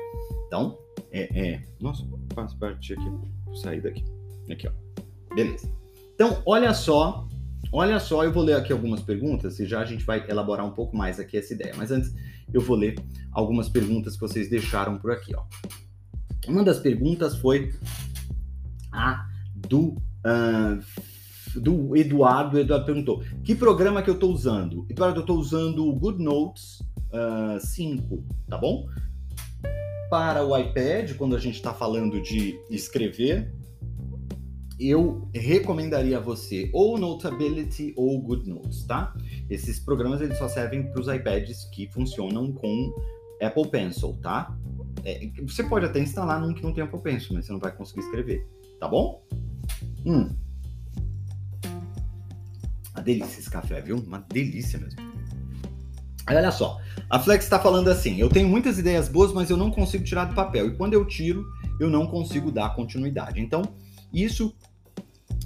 Então, 0.48 0.78
é. 1.12 1.50
é... 1.50 1.64
Nossa, 1.82 2.06
faz 2.34 2.54
parte 2.54 2.94
aqui. 2.94 3.10
Vou 3.46 3.56
sair 3.56 3.82
daqui. 3.82 4.06
Aqui, 4.50 4.68
ó. 4.70 5.36
Beleza. 5.36 5.70
Então, 6.16 6.42
olha 6.46 6.74
só 6.74 7.28
Olha 7.72 8.00
só, 8.00 8.24
eu 8.24 8.32
vou 8.32 8.44
ler 8.44 8.56
aqui 8.56 8.72
algumas 8.72 9.02
perguntas 9.02 9.60
e 9.60 9.66
já 9.66 9.82
a 9.82 9.86
gente 9.86 10.06
vai 10.06 10.26
elaborar 10.30 10.66
um 10.66 10.72
pouco 10.72 10.96
mais 10.96 11.20
aqui 11.20 11.38
essa 11.38 11.54
ideia. 11.54 11.74
Mas 11.76 11.92
antes, 11.92 12.14
eu 12.54 12.62
vou 12.62 12.78
ler 12.78 12.96
algumas 13.32 13.68
perguntas 13.68 14.14
que 14.14 14.22
vocês 14.22 14.50
deixaram 14.50 14.98
por 14.98 15.12
aqui, 15.12 15.36
ó. 15.36 15.44
Uma 16.48 16.64
das 16.64 16.80
perguntas 16.80 17.36
foi 17.38 17.74
a 18.92 19.26
do, 19.54 19.98
uh, 20.26 21.60
do 21.60 21.96
Eduardo. 21.96 22.56
O 22.56 22.60
Eduardo 22.60 22.86
perguntou: 22.86 23.22
que 23.44 23.54
programa 23.54 24.02
que 24.02 24.10
eu 24.10 24.14
estou 24.14 24.32
usando? 24.32 24.86
Eduardo, 24.90 25.20
eu 25.20 25.22
estou 25.22 25.38
usando 25.38 25.86
o 25.86 25.94
GoodNotes 25.94 26.80
uh, 27.12 27.60
5, 27.60 28.24
tá 28.48 28.58
bom? 28.58 28.88
Para 30.10 30.46
o 30.46 30.58
iPad, 30.58 31.16
quando 31.18 31.36
a 31.36 31.40
gente 31.40 31.56
está 31.56 31.74
falando 31.74 32.22
de 32.22 32.58
escrever, 32.70 33.54
eu 34.80 35.28
recomendaria 35.34 36.18
a 36.18 36.22
você 36.22 36.70
ou 36.74 36.98
Notability 36.98 37.94
ou 37.96 38.22
GoodNotes, 38.22 38.84
tá? 38.86 39.14
Esses 39.50 39.80
programas 39.80 40.22
eles 40.22 40.38
só 40.38 40.48
servem 40.48 40.84
para 40.92 41.02
os 41.02 41.08
iPads 41.08 41.66
que 41.74 41.88
funcionam 41.92 42.52
com 42.52 42.94
Apple 43.42 43.70
Pencil, 43.70 44.18
tá? 44.22 44.56
É, 45.04 45.30
você 45.42 45.64
pode 45.64 45.86
até 45.86 46.00
instalar 46.00 46.40
num 46.40 46.54
que 46.54 46.62
não 46.62 46.74
tem 46.74 46.84
Apple 46.84 47.02
Pencil, 47.02 47.34
mas 47.34 47.46
você 47.46 47.52
não 47.52 47.60
vai 47.60 47.72
conseguir 47.72 48.02
escrever, 48.02 48.48
tá 48.80 48.88
bom? 48.88 49.24
Hum. 50.06 50.30
Uma 52.94 53.04
delícia 53.04 53.40
esse 53.40 53.50
café, 53.50 53.82
viu? 53.82 53.98
Uma 53.98 54.20
delícia 54.20 54.80
mesmo. 54.80 55.00
Olha 56.30 56.52
só, 56.52 56.80
a 57.10 57.20
Flex 57.20 57.46
está 57.46 57.60
falando 57.60 57.88
assim: 57.90 58.20
eu 58.20 58.30
tenho 58.30 58.48
muitas 58.50 58.78
ideias 58.78 59.08
boas, 59.08 59.32
mas 59.32 59.50
eu 59.50 59.58
não 59.58 59.72
consigo 59.72 60.04
tirar 60.04 60.26
do 60.26 60.36
papel. 60.36 60.68
E 60.68 60.76
quando 60.76 60.94
eu 60.94 61.06
tiro, 61.06 61.46
eu 61.80 61.90
não 61.90 62.06
consigo 62.06 62.52
dar 62.52 62.76
continuidade. 62.76 63.40
Então, 63.40 63.62
isso 64.12 64.54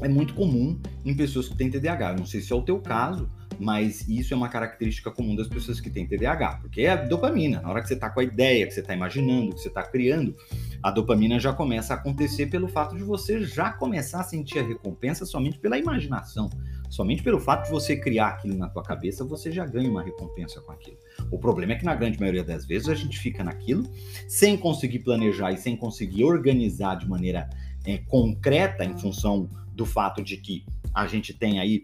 é 0.02 0.08
muito 0.08 0.34
comum 0.34 0.80
em 1.06 1.16
pessoas 1.16 1.48
que 1.48 1.56
têm 1.56 1.70
TDAH. 1.70 2.14
Não 2.14 2.26
sei 2.26 2.42
se 2.42 2.52
é 2.52 2.56
o 2.56 2.62
teu 2.62 2.80
caso, 2.80 3.30
mas 3.60 4.08
isso 4.10 4.34
é 4.34 4.38
uma 4.38 4.50
característica 4.50 5.12
comum 5.12 5.36
das 5.36 5.48
pessoas 5.48 5.80
que 5.80 5.90
têm 5.90 6.08
TDAH, 6.08 6.60
porque 6.62 6.82
é 6.82 6.90
a 6.90 6.96
dopamina. 6.96 7.62
Na 7.62 7.70
hora 7.70 7.82
que 7.82 7.88
você 7.88 7.94
está 7.94 8.10
com 8.10 8.20
a 8.20 8.24
ideia, 8.24 8.66
que 8.66 8.74
você 8.74 8.80
está 8.80 8.94
imaginando, 8.94 9.54
que 9.54 9.62
você 9.62 9.68
está 9.68 9.84
criando, 9.84 10.36
a 10.82 10.90
dopamina 10.90 11.40
já 11.40 11.54
começa 11.54 11.94
a 11.94 11.98
acontecer 11.98 12.48
pelo 12.48 12.68
fato 12.68 12.96
de 12.96 13.04
você 13.04 13.44
já 13.44 13.72
começar 13.72 14.22
a 14.22 14.24
sentir 14.24 14.60
a 14.60 14.64
recompensa 14.64 15.26
somente 15.26 15.60
pela 15.60 15.78
imaginação. 15.78 16.50
Somente 16.90 17.24
pelo 17.24 17.40
fato 17.40 17.66
de 17.66 17.72
você 17.72 17.96
criar 17.96 18.30
aquilo 18.30 18.58
na 18.58 18.68
tua 18.68 18.84
cabeça, 18.84 19.24
você 19.24 19.52
já 19.52 19.66
ganha 19.66 19.90
uma 19.90 20.04
recompensa 20.04 20.60
com 20.60 20.72
aquilo. 20.72 20.98
O 21.32 21.38
problema 21.38 21.74
é 21.74 21.76
que 21.76 21.86
na 21.86 21.96
grande 21.96 22.20
maioria 22.20 22.44
das 22.44 22.66
vezes 22.66 22.90
a 22.90 22.96
gente 22.96 23.18
fica 23.20 23.44
naquilo 23.44 23.90
sem 24.28 24.58
conseguir 24.58 25.00
planejar 25.00 25.52
e 25.52 25.58
sem 25.58 25.78
conseguir 25.78 26.26
organizar 26.26 26.96
de 26.96 27.08
maneira 27.08 27.48
é, 27.86 27.98
concreta 27.98 28.84
em 28.84 28.98
função 28.98 29.50
do 29.82 29.86
fato 29.86 30.22
de 30.22 30.38
que 30.38 30.64
a 30.94 31.08
gente 31.08 31.34
tem 31.34 31.60
aí 31.60 31.82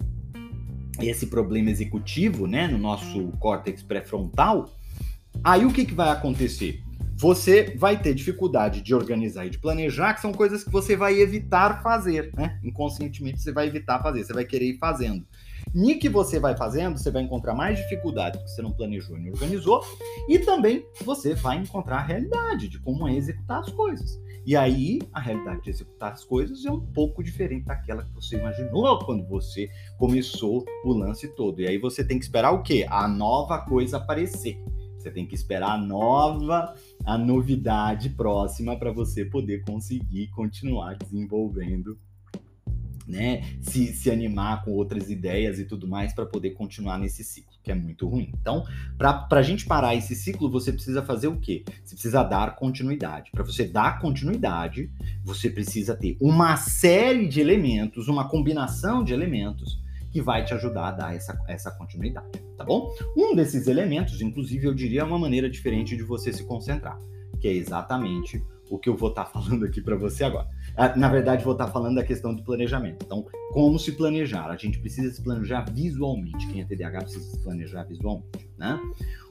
esse 1.02 1.26
problema 1.26 1.72
executivo, 1.72 2.46
né, 2.46 2.68
no 2.68 2.78
nosso 2.78 3.30
córtex 3.40 3.82
pré-frontal, 3.82 4.70
aí 5.44 5.66
o 5.66 5.74
que, 5.74 5.84
que 5.84 5.96
vai 5.96 6.10
acontecer? 6.10 6.84
você 7.20 7.76
vai 7.76 8.00
ter 8.00 8.14
dificuldade 8.14 8.80
de 8.80 8.94
organizar 8.94 9.48
e 9.48 9.50
de 9.50 9.58
planejar, 9.58 10.14
que 10.14 10.22
são 10.22 10.32
coisas 10.32 10.64
que 10.64 10.70
você 10.70 10.96
vai 10.96 11.20
evitar 11.20 11.82
fazer, 11.82 12.32
né? 12.36 12.60
Inconscientemente 12.64 13.42
você 13.42 13.52
vai 13.52 13.66
evitar 13.66 14.04
fazer, 14.04 14.24
você 14.24 14.34
vai 14.34 14.46
querer 14.46 14.66
ir 14.66 14.78
fazendo. 14.78 15.26
E 15.80 15.94
que 15.94 16.10
você 16.10 16.40
vai 16.40 16.58
fazendo, 16.58 16.98
você 16.98 17.12
vai 17.12 17.22
encontrar 17.22 17.54
mais 17.54 17.78
dificuldade 17.78 18.40
que 18.40 18.50
você 18.50 18.64
não 18.64 18.72
planejou 18.72 19.16
não 19.16 19.30
organizou, 19.30 19.82
e 20.28 20.40
também 20.40 20.84
você 21.06 21.36
vai 21.36 21.58
encontrar 21.58 21.98
a 21.98 22.02
realidade 22.02 22.68
de 22.68 22.80
como 22.80 23.08
é 23.08 23.14
executar 23.14 23.60
as 23.60 23.70
coisas. 23.70 24.20
E 24.44 24.56
aí, 24.56 25.00
a 25.14 25.20
realidade 25.20 25.62
de 25.62 25.70
executar 25.70 26.14
as 26.14 26.24
coisas 26.24 26.66
é 26.66 26.72
um 26.72 26.80
pouco 26.80 27.24
diferente 27.24 27.66
daquela 27.66 28.04
que 28.04 28.12
você 28.12 28.38
imaginou 28.38 28.98
quando 29.06 29.28
você 29.28 29.70
começou 30.00 30.66
o 30.84 30.94
lance 30.94 31.28
todo. 31.36 31.62
E 31.62 31.68
aí 31.68 31.78
você 31.78 32.04
tem 32.04 32.18
que 32.18 32.26
esperar 32.26 32.52
o 32.54 32.64
quê? 32.64 32.88
A 32.90 33.08
nova 33.08 33.60
coisa 33.60 33.98
aparecer. 33.98 34.60
Você 34.98 35.12
tem 35.12 35.28
que 35.28 35.36
esperar 35.36 35.74
a 35.74 35.78
nova, 35.78 36.74
a 37.06 37.18
novidade 37.20 38.10
próxima 38.10 38.76
para 38.80 38.92
você 38.92 39.26
poder 39.26 39.64
conseguir 39.64 40.30
continuar 40.30 40.96
desenvolvendo 40.96 42.00
né, 43.08 43.44
se, 43.62 43.94
se 43.94 44.12
animar 44.12 44.64
com 44.66 44.72
outras 44.72 45.10
ideias 45.10 45.60
e 45.60 45.66
tudo 45.66 45.88
mais 45.88 46.14
para 46.14 46.26
poder 46.26 46.52
continuar 46.52 46.98
nesse 47.00 47.24
ciclo, 47.24 47.54
que 47.64 47.72
é 47.72 47.76
muito 47.76 48.08
ruim. 48.08 48.32
Então, 48.40 48.66
para 48.98 49.26
a 49.32 49.42
gente 49.42 49.66
parar 49.66 49.96
esse 49.96 50.14
ciclo, 50.14 50.50
você 50.50 50.74
precisa 50.74 51.02
fazer 51.02 51.28
o 51.28 51.40
quê? 51.40 51.64
Você 51.84 51.96
precisa 51.96 52.24
dar 52.24 52.56
continuidade. 52.56 53.32
Para 53.32 53.44
você 53.44 53.66
dar 53.66 54.00
continuidade, 54.00 54.92
você 55.24 55.50
precisa 55.50 55.96
ter 55.96 56.18
uma 56.20 56.58
série 56.58 57.28
de 57.28 57.40
elementos, 57.40 58.08
uma 58.10 58.28
combinação 58.28 59.04
de 59.04 59.14
elementos 59.14 59.82
que 60.12 60.22
vai 60.22 60.44
te 60.44 60.54
ajudar 60.54 60.88
a 60.88 60.92
dar 60.92 61.16
essa, 61.16 61.40
essa 61.48 61.72
continuidade, 61.72 62.42
tá 62.58 62.64
bom? 62.64 62.92
Um 63.16 63.36
desses 63.36 63.68
elementos, 63.68 64.22
inclusive, 64.22 64.66
eu 64.66 64.74
diria, 64.74 65.02
é 65.02 65.04
uma 65.04 65.20
maneira 65.20 65.50
diferente 65.50 65.96
de 65.96 66.04
você 66.04 66.34
se 66.34 66.44
concentrar, 66.44 66.98
que 67.40 67.48
é 67.48 67.54
exatamente 67.54 68.44
o 68.70 68.78
que 68.78 68.90
eu 68.90 68.96
vou 68.96 69.10
estar 69.10 69.26
tá 69.26 69.32
falando 69.32 69.66
aqui 69.66 69.82
para 69.82 69.96
você 69.96 70.24
agora. 70.24 70.48
Ah, 70.78 70.96
na 70.96 71.10
verdade, 71.10 71.44
vou 71.44 71.54
estar 71.54 71.68
falando 71.68 71.96
da 71.96 72.04
questão 72.04 72.36
do 72.36 72.44
planejamento. 72.44 73.04
Então, 73.04 73.26
como 73.52 73.80
se 73.80 73.94
planejar? 73.94 74.48
A 74.52 74.56
gente 74.56 74.78
precisa 74.78 75.12
se 75.12 75.24
planejar 75.24 75.66
visualmente. 75.72 76.48
Quem 76.48 76.62
é 76.62 76.66
TDAH 76.66 77.00
precisa 77.00 77.26
se 77.32 77.40
planejar 77.40 77.84
visualmente, 77.84 78.48
né? 78.56 78.80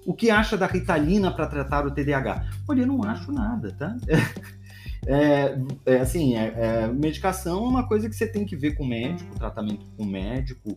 O 0.05 0.13
que 0.13 0.29
acha 0.29 0.57
da 0.57 0.67
Ritalina 0.67 1.31
para 1.31 1.47
tratar 1.47 1.87
o 1.87 1.91
TDAH? 1.93 2.51
Olha, 2.69 2.81
eu 2.83 2.87
não 2.89 3.03
acho 3.05 3.31
nada, 3.31 3.73
tá? 3.73 3.97
É, 5.09 5.57
é 5.85 6.01
assim, 6.01 6.35
é, 6.35 6.53
é, 6.57 6.89
medicação 6.89 7.65
é 7.65 7.69
uma 7.69 7.87
coisa 7.87 8.09
que 8.09 8.17
você 8.17 8.27
tem 8.27 8.45
que 8.45 8.57
ver 8.57 8.75
com 8.75 8.83
o 8.83 8.89
médico, 8.89 9.39
tratamento 9.39 9.87
com 9.97 10.03
o 10.03 10.07
médico, 10.07 10.77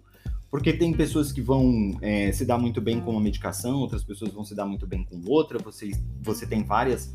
porque 0.52 0.72
tem 0.72 0.94
pessoas 0.94 1.32
que 1.32 1.42
vão 1.42 1.98
é, 2.00 2.32
se 2.32 2.46
dar 2.46 2.60
muito 2.60 2.80
bem 2.80 3.00
com 3.02 3.10
uma 3.10 3.22
medicação, 3.22 3.78
outras 3.78 4.04
pessoas 4.04 4.32
vão 4.32 4.44
se 4.44 4.54
dar 4.54 4.68
muito 4.68 4.86
bem 4.86 5.04
com 5.04 5.20
outra, 5.26 5.58
você, 5.58 5.90
você 6.22 6.46
tem 6.46 6.64
várias 6.64 7.12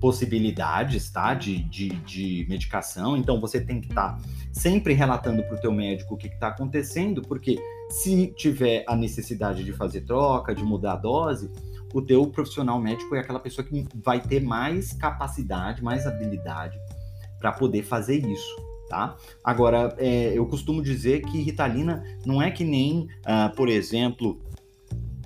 possibilidades, 0.00 1.10
tá? 1.10 1.34
De, 1.34 1.62
de, 1.64 1.88
de 1.88 2.46
medicação. 2.48 3.16
Então 3.16 3.40
você 3.40 3.60
tem 3.60 3.80
que 3.80 3.88
estar 3.88 4.16
tá 4.16 4.18
sempre 4.52 4.94
relatando 4.94 5.42
para 5.42 5.56
o 5.56 5.60
teu 5.60 5.72
médico 5.72 6.14
o 6.14 6.16
que 6.16 6.26
está 6.26 6.48
acontecendo, 6.48 7.22
porque 7.22 7.58
se 7.90 8.28
tiver 8.36 8.84
a 8.88 8.96
necessidade 8.96 9.62
de 9.62 9.72
fazer 9.72 10.02
troca, 10.02 10.54
de 10.54 10.64
mudar 10.64 10.94
a 10.94 10.96
dose, 10.96 11.50
o 11.92 12.00
teu 12.00 12.26
profissional 12.26 12.80
médico 12.80 13.14
é 13.14 13.20
aquela 13.20 13.40
pessoa 13.40 13.66
que 13.66 13.86
vai 13.94 14.20
ter 14.20 14.40
mais 14.40 14.92
capacidade, 14.92 15.82
mais 15.82 16.06
habilidade 16.06 16.78
para 17.38 17.52
poder 17.52 17.82
fazer 17.82 18.24
isso, 18.24 18.56
tá? 18.88 19.16
Agora, 19.42 19.94
é, 19.98 20.32
eu 20.36 20.46
costumo 20.46 20.82
dizer 20.82 21.22
que 21.22 21.42
Ritalina 21.42 22.04
não 22.24 22.40
é 22.40 22.50
que 22.50 22.64
nem, 22.64 23.00
uh, 23.00 23.54
por 23.56 23.68
exemplo, 23.68 24.40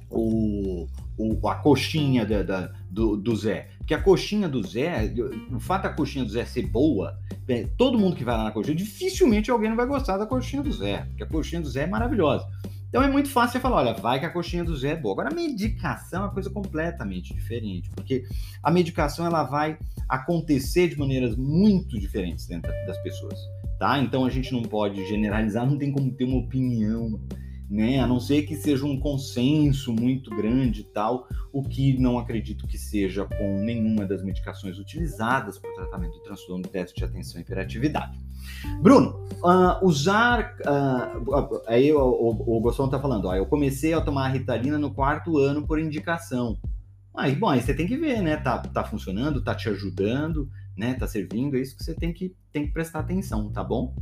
o, 0.08 0.86
o, 1.18 1.48
a 1.48 1.56
coxinha 1.56 2.24
da, 2.24 2.42
da, 2.42 2.72
do, 2.88 3.16
do 3.16 3.36
Zé. 3.36 3.68
Porque 3.84 3.92
a 3.92 4.00
coxinha 4.00 4.48
do 4.48 4.66
Zé, 4.66 5.12
o 5.52 5.60
fato 5.60 5.82
da 5.82 5.90
coxinha 5.90 6.24
do 6.24 6.30
Zé 6.30 6.46
ser 6.46 6.66
boa, 6.66 7.18
é, 7.46 7.66
todo 7.76 7.98
mundo 7.98 8.16
que 8.16 8.24
vai 8.24 8.34
lá 8.34 8.44
na 8.44 8.50
coxinha, 8.50 8.74
dificilmente 8.74 9.50
alguém 9.50 9.68
não 9.68 9.76
vai 9.76 9.84
gostar 9.84 10.16
da 10.16 10.24
coxinha 10.24 10.62
do 10.62 10.72
Zé, 10.72 11.02
porque 11.08 11.22
a 11.22 11.26
coxinha 11.26 11.60
do 11.60 11.68
Zé 11.68 11.82
é 11.82 11.86
maravilhosa. 11.86 12.48
Então 12.88 13.02
é 13.02 13.10
muito 13.10 13.28
fácil 13.28 13.52
você 13.52 13.60
falar, 13.60 13.76
olha, 13.76 13.92
vai 13.92 14.18
que 14.18 14.24
a 14.24 14.30
coxinha 14.30 14.64
do 14.64 14.74
Zé 14.74 14.92
é 14.92 14.96
boa. 14.96 15.12
Agora 15.12 15.28
a 15.28 15.34
medicação 15.34 16.22
é 16.22 16.24
uma 16.24 16.32
coisa 16.32 16.48
completamente 16.48 17.34
diferente, 17.34 17.90
porque 17.90 18.24
a 18.62 18.70
medicação 18.70 19.26
ela 19.26 19.42
vai 19.42 19.76
acontecer 20.08 20.88
de 20.88 20.98
maneiras 20.98 21.36
muito 21.36 22.00
diferentes 22.00 22.46
dentro 22.46 22.72
das 22.86 22.96
pessoas, 23.02 23.38
tá? 23.78 23.98
Então 23.98 24.24
a 24.24 24.30
gente 24.30 24.50
não 24.50 24.62
pode 24.62 25.06
generalizar, 25.06 25.66
não 25.66 25.76
tem 25.76 25.92
como 25.92 26.10
ter 26.10 26.24
uma 26.24 26.38
opinião 26.38 27.20
né? 27.74 27.98
A 27.98 28.06
não 28.06 28.20
ser 28.20 28.42
que 28.42 28.54
seja 28.54 28.86
um 28.86 28.98
consenso 28.98 29.92
muito 29.92 30.30
grande 30.30 30.82
e 30.82 30.84
tal, 30.84 31.26
o 31.52 31.60
que 31.60 31.98
não 31.98 32.20
acredito 32.20 32.68
que 32.68 32.78
seja 32.78 33.24
com 33.24 33.58
nenhuma 33.64 34.06
das 34.06 34.22
medicações 34.22 34.78
utilizadas 34.78 35.58
para 35.58 35.70
o 35.72 35.74
tratamento 35.74 36.12
do 36.12 36.22
transtorno 36.22 36.62
do 36.62 36.70
déficit 36.70 36.98
de 36.98 37.04
atenção 37.04 37.40
e 37.40 37.42
hiperatividade. 37.42 38.16
Bruno, 38.80 39.26
uh, 39.42 39.84
usar. 39.84 40.54
Uh, 40.60 41.62
aí 41.66 41.92
o, 41.92 41.98
o, 41.98 42.56
o 42.56 42.60
Gostão 42.60 42.86
está 42.86 43.00
falando, 43.00 43.24
ó, 43.24 43.34
eu 43.34 43.44
comecei 43.44 43.92
a 43.92 44.00
tomar 44.00 44.26
a 44.26 44.28
Ritalina 44.28 44.78
no 44.78 44.94
quarto 44.94 45.38
ano 45.38 45.66
por 45.66 45.80
indicação. 45.80 46.56
Aí, 47.12 47.34
bom, 47.34 47.48
aí 47.48 47.60
você 47.60 47.74
tem 47.74 47.88
que 47.88 47.96
ver, 47.96 48.22
né? 48.22 48.36
Tá, 48.36 48.58
tá 48.58 48.84
funcionando, 48.84 49.42
tá 49.42 49.52
te 49.52 49.68
ajudando, 49.68 50.48
né? 50.76 50.94
Tá 50.94 51.08
servindo, 51.08 51.56
é 51.56 51.60
isso 51.60 51.76
que 51.76 51.82
você 51.82 51.94
tem 51.94 52.12
que, 52.12 52.36
tem 52.54 52.66
que 52.66 52.72
prestar 52.72 53.00
atenção, 53.00 53.50
tá 53.50 53.64
bom? 53.64 53.92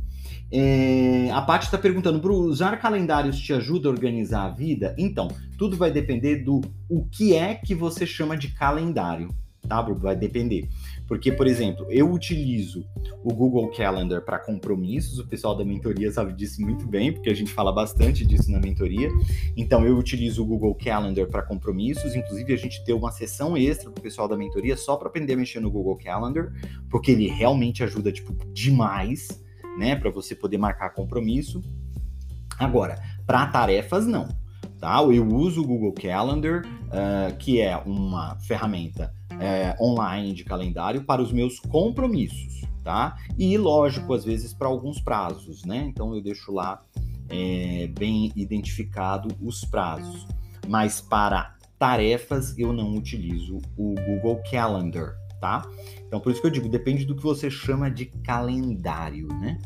É, 0.51 1.31
a 1.31 1.41
Paty 1.41 1.65
está 1.65 1.77
perguntando, 1.77 2.19
para 2.19 2.31
usar 2.31 2.77
calendários 2.77 3.39
te 3.39 3.51
ajuda 3.51 3.89
a 3.89 3.91
organizar 3.91 4.45
a 4.45 4.49
vida? 4.51 4.95
Então, 4.95 5.27
tudo 5.57 5.75
vai 5.75 5.91
depender 5.91 6.43
do 6.43 6.61
o 6.87 7.03
que 7.05 7.35
é 7.35 7.55
que 7.55 7.73
você 7.73 8.05
chama 8.05 8.37
de 8.37 8.53
calendário, 8.53 9.29
tá? 9.67 9.81
Vai 9.81 10.15
depender. 10.15 10.69
Porque, 11.07 11.31
por 11.31 11.47
exemplo, 11.47 11.85
eu 11.89 12.11
utilizo 12.11 12.85
o 13.23 13.33
Google 13.33 13.69
Calendar 13.71 14.21
para 14.21 14.39
compromissos, 14.39 15.19
o 15.19 15.27
pessoal 15.27 15.55
da 15.55 15.65
mentoria 15.65 16.11
sabe 16.11 16.33
disso 16.33 16.61
muito 16.61 16.85
bem, 16.87 17.11
porque 17.11 17.29
a 17.29 17.33
gente 17.33 17.51
fala 17.51 17.71
bastante 17.71 18.25
disso 18.25 18.51
na 18.51 18.59
mentoria. 18.59 19.09
Então, 19.55 19.85
eu 19.85 19.97
utilizo 19.97 20.43
o 20.43 20.45
Google 20.45 20.75
Calendar 20.75 21.27
para 21.27 21.41
compromissos, 21.41 22.15
inclusive 22.15 22.53
a 22.53 22.57
gente 22.57 22.83
tem 22.83 22.95
uma 22.95 23.11
sessão 23.11 23.57
extra 23.57 23.91
para 23.91 23.99
o 23.99 24.03
pessoal 24.03 24.27
da 24.27 24.37
mentoria 24.37 24.77
só 24.77 24.95
para 24.95 25.07
aprender 25.07 25.33
a 25.33 25.37
mexer 25.37 25.59
no 25.59 25.71
Google 25.71 25.97
Calendar, 25.97 26.51
porque 26.89 27.11
ele 27.11 27.27
realmente 27.27 27.83
ajuda, 27.83 28.11
tipo, 28.11 28.33
demais, 28.53 29.41
né, 29.77 29.95
para 29.95 30.09
você 30.09 30.35
poder 30.35 30.57
marcar 30.57 30.91
compromisso. 30.91 31.61
Agora, 32.57 33.01
para 33.25 33.45
tarefas, 33.47 34.05
não. 34.05 34.27
Tá? 34.79 35.01
Eu 35.03 35.27
uso 35.27 35.61
o 35.61 35.65
Google 35.65 35.93
Calendar, 35.93 36.63
uh, 36.65 37.35
que 37.37 37.61
é 37.61 37.75
uma 37.77 38.35
ferramenta 38.41 39.13
é, 39.43 39.75
online 39.77 40.31
de 40.31 40.45
calendário 40.45 41.03
para 41.03 41.21
os 41.21 41.33
meus 41.33 41.59
compromissos, 41.59 42.61
tá? 42.81 43.17
E 43.37 43.57
lógico, 43.57 44.13
às 44.13 44.23
vezes 44.23 44.53
para 44.53 44.69
alguns 44.69 45.01
prazos, 45.01 45.65
né? 45.65 45.85
Então 45.89 46.15
eu 46.15 46.21
deixo 46.21 46.53
lá 46.53 46.81
é, 47.27 47.87
bem 47.87 48.31
identificado 48.37 49.35
os 49.41 49.65
prazos. 49.65 50.25
Mas 50.69 51.01
para 51.01 51.55
tarefas 51.77 52.57
eu 52.57 52.71
não 52.71 52.95
utilizo 52.95 53.57
o 53.77 53.93
Google 53.95 54.41
Calendar, 54.49 55.17
tá? 55.41 55.67
Então 56.07 56.21
por 56.21 56.31
isso 56.31 56.39
que 56.39 56.47
eu 56.47 56.51
digo, 56.51 56.69
depende 56.69 57.03
do 57.03 57.13
que 57.13 57.21
você 57.21 57.51
chama 57.51 57.91
de 57.91 58.05
calendário, 58.05 59.27
né? 59.27 59.59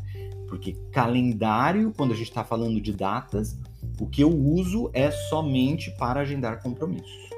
Porque 0.48 0.72
calendário, 0.90 1.92
quando 1.96 2.12
a 2.12 2.16
gente 2.16 2.30
está 2.30 2.42
falando 2.42 2.80
de 2.80 2.92
datas, 2.92 3.56
o 4.00 4.08
que 4.08 4.22
eu 4.24 4.30
uso 4.30 4.90
é 4.92 5.10
somente 5.10 5.94
para 5.98 6.20
agendar 6.20 6.60
compromissos. 6.62 7.28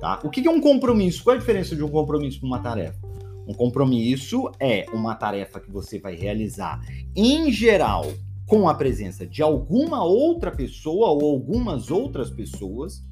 Tá? 0.00 0.18
O 0.24 0.30
que 0.30 0.46
é 0.46 0.50
um 0.50 0.60
compromisso? 0.60 1.22
Qual 1.22 1.34
é 1.34 1.36
a 1.36 1.40
diferença 1.40 1.76
de 1.76 1.84
um 1.84 1.88
compromisso 1.88 2.40
para 2.40 2.46
uma 2.46 2.58
tarefa? 2.58 2.98
Um 3.46 3.52
compromisso 3.52 4.50
é 4.58 4.86
uma 4.92 5.14
tarefa 5.14 5.60
que 5.60 5.70
você 5.70 5.98
vai 5.98 6.14
realizar, 6.14 6.80
em 7.14 7.52
geral, 7.52 8.06
com 8.46 8.68
a 8.68 8.74
presença 8.74 9.26
de 9.26 9.42
alguma 9.42 10.02
outra 10.02 10.50
pessoa 10.50 11.08
ou 11.10 11.30
algumas 11.30 11.90
outras 11.90 12.30
pessoas 12.30 13.04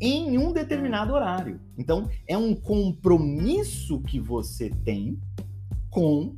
em 0.00 0.38
um 0.38 0.52
determinado 0.52 1.12
horário. 1.12 1.60
Então, 1.76 2.08
é 2.26 2.36
um 2.36 2.54
compromisso 2.54 4.00
que 4.00 4.18
você 4.18 4.70
tem 4.84 5.18
com 5.90 6.34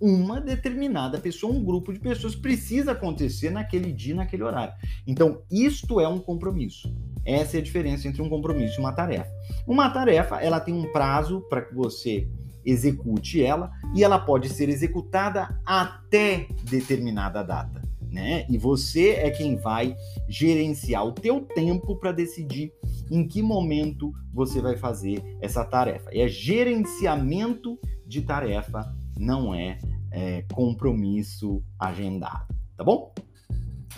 uma 0.00 0.40
determinada 0.40 1.18
pessoa, 1.18 1.52
um 1.52 1.62
grupo 1.62 1.92
de 1.92 1.98
pessoas 1.98 2.34
precisa 2.34 2.92
acontecer 2.92 3.50
naquele 3.50 3.92
dia, 3.92 4.14
naquele 4.14 4.42
horário. 4.42 4.74
Então, 5.06 5.42
isto 5.50 6.00
é 6.00 6.08
um 6.08 6.18
compromisso. 6.18 6.92
Essa 7.24 7.56
é 7.56 7.60
a 7.60 7.62
diferença 7.62 8.08
entre 8.08 8.22
um 8.22 8.28
compromisso 8.28 8.76
e 8.76 8.80
uma 8.80 8.92
tarefa. 8.92 9.30
Uma 9.66 9.90
tarefa, 9.90 10.36
ela 10.36 10.60
tem 10.60 10.74
um 10.74 10.90
prazo 10.92 11.40
para 11.48 11.62
que 11.62 11.74
você 11.74 12.28
execute 12.64 13.42
ela 13.42 13.70
e 13.94 14.04
ela 14.04 14.18
pode 14.18 14.48
ser 14.48 14.68
executada 14.68 15.60
até 15.64 16.46
determinada 16.64 17.42
data, 17.42 17.82
né? 18.10 18.46
E 18.48 18.58
você 18.58 19.10
é 19.10 19.30
quem 19.30 19.56
vai 19.56 19.96
gerenciar 20.28 21.06
o 21.06 21.12
teu 21.12 21.40
tempo 21.40 21.96
para 21.96 22.12
decidir 22.12 22.72
em 23.10 23.26
que 23.26 23.42
momento 23.42 24.12
você 24.32 24.60
vai 24.60 24.76
fazer 24.76 25.22
essa 25.40 25.64
tarefa. 25.64 26.10
É 26.12 26.28
gerenciamento 26.28 27.78
de 28.06 28.22
tarefa, 28.22 28.94
não 29.16 29.54
é, 29.54 29.78
é 30.12 30.44
compromisso 30.52 31.62
agendado, 31.78 32.54
tá 32.76 32.84
bom? 32.84 33.12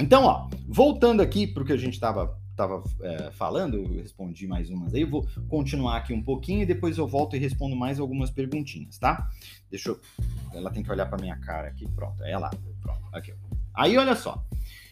Então, 0.00 0.24
ó, 0.24 0.48
voltando 0.68 1.20
aqui 1.20 1.46
para 1.46 1.62
o 1.62 1.66
que 1.66 1.72
a 1.72 1.76
gente 1.76 1.94
estava 1.94 2.40
estava 2.52 2.82
é, 3.00 3.30
falando, 3.32 3.76
eu 3.76 4.02
respondi 4.02 4.46
mais 4.46 4.70
umas 4.70 4.94
aí. 4.94 5.02
Eu 5.02 5.10
vou 5.10 5.26
continuar 5.48 5.96
aqui 5.96 6.12
um 6.12 6.22
pouquinho 6.22 6.62
e 6.62 6.66
depois 6.66 6.96
eu 6.96 7.06
volto 7.06 7.34
e 7.34 7.38
respondo 7.38 7.74
mais 7.74 7.98
algumas 7.98 8.30
perguntinhas, 8.30 8.98
tá? 8.98 9.28
Deixa 9.70 9.90
eu. 9.90 10.00
Ela 10.54 10.70
tem 10.70 10.82
que 10.82 10.90
olhar 10.90 11.06
para 11.06 11.20
minha 11.20 11.36
cara 11.38 11.68
aqui. 11.68 11.88
Pronto, 11.90 12.22
é 12.22 12.38
lá. 12.38 12.50
Pronto, 12.80 13.02
aqui. 13.12 13.34
Aí, 13.74 13.96
olha 13.96 14.14
só. 14.14 14.44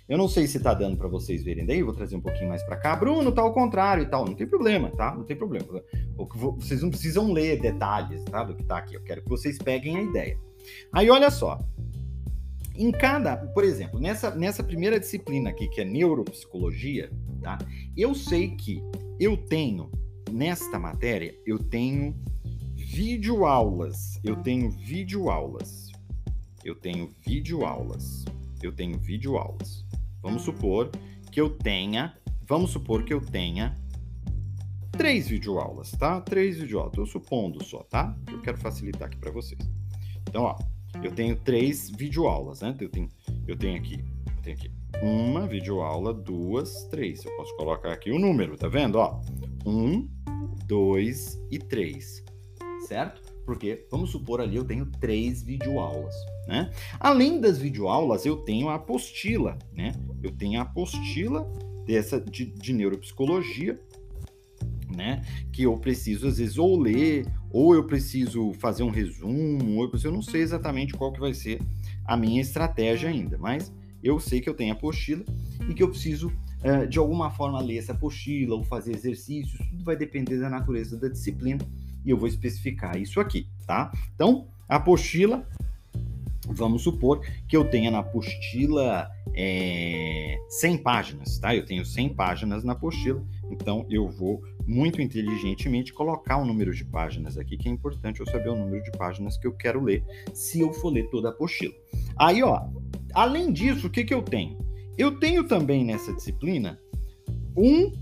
Eu 0.08 0.18
não 0.18 0.26
sei 0.26 0.48
se 0.48 0.58
tá 0.58 0.74
dando 0.74 0.96
para 0.96 1.06
vocês 1.06 1.44
verem 1.44 1.64
daí, 1.64 1.84
vou 1.84 1.94
trazer 1.94 2.16
um 2.16 2.20
pouquinho 2.20 2.48
mais 2.48 2.64
para 2.64 2.76
cá. 2.76 2.96
Bruno, 2.96 3.30
tá 3.30 3.42
ao 3.42 3.52
contrário 3.52 4.02
e 4.02 4.06
tal. 4.06 4.24
Não 4.24 4.34
tem 4.34 4.44
problema, 4.44 4.90
tá? 4.90 5.14
Não 5.14 5.22
tem 5.22 5.36
problema. 5.36 5.66
Vocês 6.56 6.82
não 6.82 6.90
precisam 6.90 7.32
ler 7.32 7.60
detalhes, 7.60 8.24
tá? 8.24 8.42
Do 8.42 8.56
que 8.56 8.64
tá 8.64 8.78
aqui. 8.78 8.94
Eu 8.94 9.04
quero 9.04 9.22
que 9.22 9.28
vocês 9.28 9.56
peguem 9.56 9.96
a 9.96 10.02
ideia. 10.02 10.36
Aí, 10.92 11.08
olha 11.08 11.30
só. 11.30 11.60
Em 12.74 12.90
cada, 12.90 13.36
por 13.36 13.62
exemplo, 13.62 14.00
nessa, 14.00 14.34
nessa 14.34 14.64
primeira 14.64 14.98
disciplina 14.98 15.50
aqui, 15.50 15.68
que 15.68 15.80
é 15.80 15.84
neuropsicologia, 15.84 17.12
tá? 17.40 17.58
Eu 17.96 18.14
sei 18.14 18.56
que 18.56 18.82
eu 19.18 19.36
tenho, 19.36 19.90
nesta 20.30 20.78
matéria, 20.78 21.34
eu 21.46 21.58
tenho 21.58 22.14
videoaulas. 22.74 24.18
Eu 24.24 24.36
tenho 24.36 24.70
videoaulas. 24.70 25.90
Eu 26.64 26.74
tenho 26.74 27.08
videoaulas. 27.20 28.24
Eu 28.62 28.72
tenho 28.72 28.98
videoaulas. 28.98 29.84
Vamos 30.22 30.42
supor 30.42 30.90
que 31.30 31.40
eu 31.40 31.50
tenha, 31.50 32.14
vamos 32.46 32.70
supor 32.70 33.04
que 33.04 33.14
eu 33.14 33.20
tenha 33.20 33.74
três 34.90 35.28
videoaulas, 35.28 35.92
tá? 35.92 36.20
Três 36.20 36.58
videoaulas. 36.58 36.92
Estou 36.92 37.06
supondo 37.06 37.64
só, 37.64 37.82
tá? 37.84 38.16
Eu 38.30 38.40
quero 38.42 38.58
facilitar 38.58 39.08
aqui 39.08 39.16
para 39.16 39.30
vocês. 39.30 39.60
Então, 40.28 40.42
ó, 40.42 40.58
eu 41.02 41.12
tenho 41.12 41.36
três 41.36 41.90
videoaulas, 41.90 42.60
né? 42.60 42.76
Eu 42.78 42.88
tenho, 42.88 43.08
eu 43.46 43.56
tenho 43.56 43.78
aqui, 43.78 44.04
eu 44.36 44.42
tenho 44.42 44.56
aqui 44.56 44.79
uma 45.02 45.46
videoaula, 45.46 46.12
duas, 46.12 46.84
três. 46.84 47.24
Eu 47.24 47.34
posso 47.36 47.56
colocar 47.56 47.92
aqui 47.92 48.10
o 48.10 48.18
número, 48.18 48.56
tá 48.56 48.68
vendo? 48.68 48.96
Ó, 48.96 49.20
um, 49.66 50.08
dois 50.66 51.40
e 51.50 51.58
três, 51.58 52.24
certo? 52.86 53.22
Porque, 53.44 53.86
vamos 53.90 54.10
supor 54.10 54.40
ali, 54.40 54.56
eu 54.56 54.64
tenho 54.64 54.86
três 54.86 55.42
videoaulas, 55.42 56.14
né? 56.46 56.70
Além 56.98 57.40
das 57.40 57.58
videoaulas, 57.58 58.24
eu 58.24 58.36
tenho 58.36 58.68
a 58.68 58.74
apostila, 58.74 59.58
né? 59.72 59.92
Eu 60.22 60.30
tenho 60.30 60.60
a 60.60 60.62
apostila 60.62 61.50
dessa 61.86 62.20
de, 62.20 62.44
de 62.46 62.72
neuropsicologia, 62.72 63.80
né? 64.94 65.22
Que 65.52 65.62
eu 65.62 65.76
preciso, 65.78 66.28
às 66.28 66.38
vezes, 66.38 66.58
ou 66.58 66.78
ler 66.78 67.26
ou 67.50 67.74
eu 67.74 67.84
preciso 67.84 68.52
fazer 68.54 68.82
um 68.82 68.90
resumo, 68.90 69.76
ou 69.76 69.82
eu, 69.82 69.90
preciso, 69.90 70.08
eu 70.08 70.12
não 70.12 70.22
sei 70.22 70.40
exatamente 70.40 70.92
qual 70.92 71.12
que 71.12 71.20
vai 71.20 71.34
ser 71.34 71.60
a 72.04 72.16
minha 72.16 72.40
estratégia 72.40 73.08
ainda, 73.08 73.36
mas 73.36 73.72
eu 74.02 74.18
sei 74.18 74.40
que 74.40 74.48
eu 74.48 74.54
tenho 74.54 74.72
a 74.72 74.76
apostila 74.76 75.24
e 75.68 75.74
que 75.74 75.82
eu 75.82 75.88
preciso, 75.88 76.28
uh, 76.28 76.86
de 76.86 76.98
alguma 76.98 77.30
forma, 77.30 77.60
ler 77.60 77.78
essa 77.78 77.92
apostila 77.92 78.54
ou 78.54 78.64
fazer 78.64 78.94
exercícios, 78.94 79.58
tudo 79.70 79.84
vai 79.84 79.96
depender 79.96 80.38
da 80.38 80.48
natureza 80.48 80.96
da 80.96 81.08
disciplina 81.08 81.66
e 82.04 82.10
eu 82.10 82.16
vou 82.16 82.28
especificar 82.28 82.96
isso 82.96 83.20
aqui, 83.20 83.46
tá? 83.66 83.92
Então, 84.14 84.48
a 84.68 84.76
apostila, 84.76 85.46
vamos 86.46 86.82
supor 86.82 87.20
que 87.46 87.56
eu 87.56 87.64
tenha 87.64 87.90
na 87.90 87.98
apostila 87.98 89.10
é, 89.34 90.38
100 90.48 90.78
páginas, 90.78 91.38
tá? 91.38 91.54
Eu 91.54 91.64
tenho 91.64 91.84
100 91.84 92.14
páginas 92.14 92.64
na 92.64 92.72
apostila, 92.72 93.22
então 93.50 93.86
eu 93.90 94.08
vou 94.08 94.42
muito 94.66 95.02
inteligentemente 95.02 95.92
colocar 95.92 96.36
o 96.36 96.42
um 96.42 96.46
número 96.46 96.72
de 96.72 96.84
páginas 96.84 97.36
aqui, 97.36 97.56
que 97.56 97.68
é 97.68 97.72
importante 97.72 98.20
eu 98.20 98.26
saber 98.26 98.48
o 98.48 98.56
número 98.56 98.82
de 98.82 98.90
páginas 98.92 99.36
que 99.36 99.46
eu 99.46 99.52
quero 99.52 99.82
ler 99.82 100.04
se 100.32 100.60
eu 100.60 100.72
for 100.72 100.90
ler 100.90 101.08
toda 101.10 101.28
a 101.28 101.30
apostila. 101.32 101.74
Aí, 102.16 102.42
ó, 102.42 102.68
além 103.14 103.52
disso, 103.52 103.86
o 103.86 103.90
que, 103.90 104.04
que 104.04 104.14
eu 104.14 104.22
tenho? 104.22 104.58
Eu 104.96 105.18
tenho 105.18 105.46
também 105.46 105.84
nessa 105.84 106.12
disciplina 106.12 106.78
um, 107.56 107.92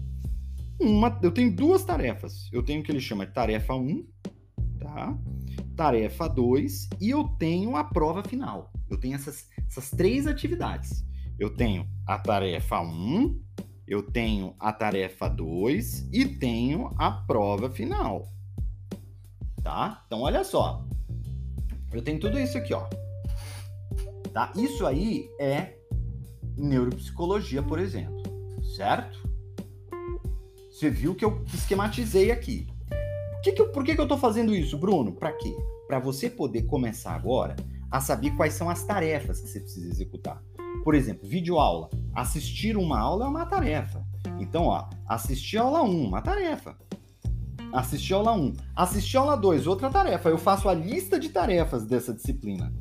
uma, 0.81 1.19
eu 1.23 1.31
tenho 1.31 1.55
duas 1.55 1.85
tarefas. 1.85 2.49
Eu 2.53 2.63
tenho 2.63 2.81
o 2.81 2.85
que 2.85 2.91
ele 2.91 3.01
chama 3.01 3.27
de 3.27 3.33
tarefa 3.33 3.75
1, 3.75 4.07
tá? 4.79 5.19
Tarefa 5.77 6.29
2 6.29 6.89
e 7.01 7.11
eu 7.11 7.25
tenho 7.39 7.77
a 7.77 7.85
prova 7.85 8.23
final. 8.23 8.73
Eu 8.91 8.99
tenho 8.99 9.15
essas, 9.15 9.49
essas 9.67 9.91
três 9.91 10.27
atividades. 10.27 11.05
Eu 11.39 11.51
tenho 11.51 11.89
a 12.07 12.19
tarefa 12.19 12.81
1, 12.81 13.41
eu 13.87 14.03
tenho 14.03 14.55
a 14.59 14.73
tarefa 14.73 15.29
2 15.29 16.09
e 16.13 16.27
tenho 16.27 16.91
a 16.99 17.11
prova 17.11 17.71
final. 17.71 18.29
Tá? 19.63 20.03
Então, 20.07 20.23
olha 20.23 20.43
só. 20.43 20.85
Eu 21.93 22.03
tenho 22.03 22.19
tudo 22.19 22.39
isso 22.39 22.59
aqui, 22.59 22.75
ó. 22.75 22.89
Tá? 24.33 24.53
Isso 24.57 24.87
aí 24.87 25.29
é 25.39 25.75
neuropsicologia, 26.57 27.63
por 27.63 27.79
exemplo. 27.79 28.23
Certo? 28.77 29.29
Você 30.71 30.91
viu 30.91 31.15
que 31.15 31.25
eu 31.25 31.45
esquematizei 31.53 32.31
aqui. 32.31 32.67
Por 32.89 33.43
que, 33.43 33.53
que 33.53 33.63
eu, 33.63 33.73
por 33.73 33.85
que, 33.85 33.95
que 33.95 34.01
eu 34.01 34.09
tô 34.09 34.19
fazendo 34.19 34.55
isso, 34.55 34.79
Bruno? 34.79 35.13
Para 35.13 35.33
quê? 35.33 35.55
Para 35.87 35.99
você 35.99 36.29
poder 36.29 36.63
começar 36.63 37.15
agora 37.15 37.57
a 37.91 38.01
saber 38.01 38.33
quais 38.33 38.55
são 38.55 38.69
as 38.69 38.85
tarefas 38.85 39.41
que 39.41 39.49
você 39.49 39.61
precisa 39.61 39.89
executar. 39.89 40.43
Por 40.85 40.95
exemplo, 40.95 41.29
videoaula. 41.29 41.89
Assistir 42.15 42.77
uma 42.77 42.99
aula 42.99 43.25
é 43.25 43.29
uma 43.29 43.47
tarefa. 43.47 44.05
Então, 44.39 44.65
ó, 44.65 44.89
assistir 45.09 45.57
aula 45.57 45.83
1, 45.83 46.07
uma 46.07 46.23
tarefa. 46.23 46.77
Assistir 47.73 48.15
aula 48.15 48.33
1. 48.33 48.55
Assistir 48.75 49.17
aula 49.17 49.37
2, 49.37 49.67
outra 49.67 49.91
tarefa. 49.91 50.29
Eu 50.29 50.39
faço 50.39 50.69
a 50.69 50.75
lista 50.75 51.19
de 51.19 51.29
tarefas 51.29 51.85
dessa 51.85 52.13
disciplina. 52.15 52.73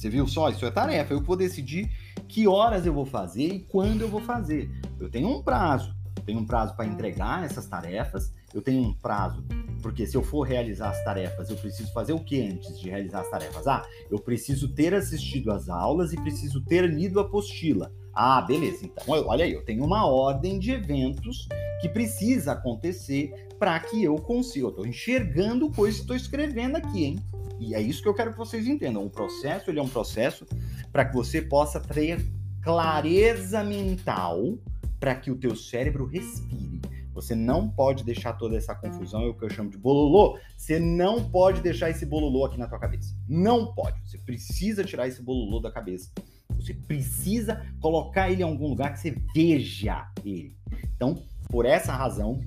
Você 0.00 0.08
viu 0.08 0.26
só? 0.26 0.48
Isso 0.48 0.64
é 0.64 0.70
tarefa. 0.70 1.12
Eu 1.12 1.20
vou 1.20 1.36
decidir 1.36 1.90
que 2.26 2.48
horas 2.48 2.86
eu 2.86 2.94
vou 2.94 3.04
fazer 3.04 3.48
e 3.48 3.60
quando 3.60 4.00
eu 4.00 4.08
vou 4.08 4.22
fazer. 4.22 4.70
Eu 4.98 5.10
tenho 5.10 5.28
um 5.28 5.42
prazo. 5.42 5.94
Eu 6.16 6.22
tenho 6.22 6.38
um 6.38 6.46
prazo 6.46 6.74
para 6.74 6.86
entregar 6.86 7.44
essas 7.44 7.66
tarefas. 7.66 8.32
Eu 8.54 8.62
tenho 8.62 8.82
um 8.82 8.94
prazo 8.94 9.44
porque 9.82 10.06
se 10.06 10.16
eu 10.16 10.22
for 10.22 10.42
realizar 10.44 10.88
as 10.88 11.04
tarefas, 11.04 11.50
eu 11.50 11.56
preciso 11.56 11.92
fazer 11.92 12.14
o 12.14 12.24
que 12.24 12.40
antes 12.40 12.80
de 12.80 12.88
realizar 12.88 13.20
as 13.20 13.30
tarefas? 13.30 13.66
Ah, 13.66 13.82
eu 14.10 14.18
preciso 14.18 14.68
ter 14.68 14.94
assistido 14.94 15.52
às 15.52 15.68
aulas 15.68 16.14
e 16.14 16.16
preciso 16.16 16.62
ter 16.64 16.88
lido 16.88 17.20
a 17.20 17.22
apostila. 17.22 17.92
Ah, 18.14 18.40
beleza. 18.40 18.86
Então, 18.86 19.04
olha 19.06 19.44
aí, 19.44 19.52
eu 19.52 19.64
tenho 19.66 19.84
uma 19.84 20.06
ordem 20.06 20.58
de 20.58 20.70
eventos 20.70 21.46
que 21.82 21.90
precisa 21.90 22.52
acontecer 22.52 23.32
para 23.60 23.78
que 23.78 24.02
eu 24.02 24.16
consiga. 24.16 24.64
Eu 24.64 24.70
estou 24.70 24.86
enxergando 24.86 25.70
coisas 25.70 25.96
que 25.96 26.04
estou 26.04 26.16
escrevendo 26.16 26.76
aqui, 26.76 27.04
hein? 27.04 27.20
E 27.58 27.74
é 27.74 27.80
isso 27.80 28.02
que 28.02 28.08
eu 28.08 28.14
quero 28.14 28.32
que 28.32 28.38
vocês 28.38 28.66
entendam. 28.66 29.04
O 29.04 29.10
processo, 29.10 29.70
ele 29.70 29.78
é 29.78 29.82
um 29.82 29.88
processo 29.88 30.46
para 30.90 31.04
que 31.04 31.14
você 31.14 31.42
possa 31.42 31.78
ter 31.78 32.24
clareza 32.62 33.62
mental 33.62 34.58
para 34.98 35.14
que 35.14 35.30
o 35.30 35.36
teu 35.36 35.54
cérebro 35.54 36.06
respire. 36.06 36.80
Você 37.12 37.34
não 37.34 37.68
pode 37.68 38.02
deixar 38.02 38.32
toda 38.32 38.56
essa 38.56 38.74
confusão, 38.74 39.22
é 39.22 39.26
o 39.26 39.34
que 39.34 39.44
eu 39.44 39.50
chamo 39.50 39.68
de 39.68 39.76
bololô. 39.76 40.38
Você 40.56 40.78
não 40.78 41.28
pode 41.28 41.60
deixar 41.60 41.90
esse 41.90 42.06
bololô 42.06 42.46
aqui 42.46 42.58
na 42.58 42.66
tua 42.66 42.78
cabeça. 42.78 43.14
Não 43.28 43.74
pode. 43.74 44.00
Você 44.08 44.16
precisa 44.16 44.84
tirar 44.84 45.06
esse 45.06 45.22
bololô 45.22 45.60
da 45.60 45.70
cabeça. 45.70 46.10
Você 46.56 46.72
precisa 46.72 47.62
colocar 47.78 48.30
ele 48.30 48.40
em 48.40 48.44
algum 48.44 48.68
lugar 48.68 48.94
que 48.94 49.00
você 49.00 49.14
veja 49.34 50.10
ele. 50.24 50.56
Então, 50.96 51.22
por 51.50 51.66
essa 51.66 51.92
razão, 51.92 52.40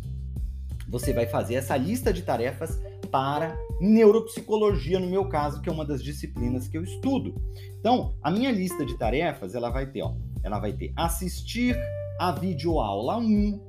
você 0.93 1.11
vai 1.11 1.25
fazer 1.25 1.55
essa 1.55 1.75
lista 1.75 2.13
de 2.13 2.21
tarefas 2.21 2.79
para 3.09 3.57
neuropsicologia, 3.81 4.99
no 4.99 5.07
meu 5.07 5.27
caso, 5.27 5.59
que 5.59 5.67
é 5.67 5.71
uma 5.71 5.83
das 5.83 6.03
disciplinas 6.03 6.67
que 6.67 6.77
eu 6.77 6.83
estudo. 6.83 7.33
Então, 7.79 8.13
a 8.21 8.29
minha 8.29 8.51
lista 8.51 8.85
de 8.85 8.95
tarefas, 8.95 9.55
ela 9.55 9.71
vai 9.71 9.87
ter, 9.87 10.03
ó, 10.03 10.13
ela 10.43 10.59
vai 10.59 10.71
ter 10.71 10.93
assistir 10.95 11.75
a 12.19 12.31
videoaula 12.31 13.17
1, 13.17 13.59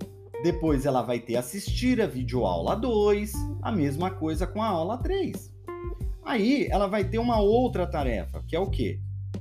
depois 0.43 0.85
ela 0.85 1.01
vai 1.01 1.19
ter 1.19 1.37
assistir 1.37 1.99
a 2.03 2.07
videoaula 2.07 2.77
2, 2.77 3.33
a 3.63 3.73
mesma 3.73 4.11
coisa 4.11 4.47
com 4.47 4.63
a 4.63 4.67
aula 4.67 4.99
3. 4.99 5.51
Aí 6.27 6.69
ela 6.71 6.87
vai 6.87 7.05
ter 7.05 7.19
uma 7.19 7.41
outra 7.41 7.87
tarefa, 7.87 8.45
que 8.47 8.55
é 8.55 8.61
o 8.61 8.69
quê? 8.69 9.01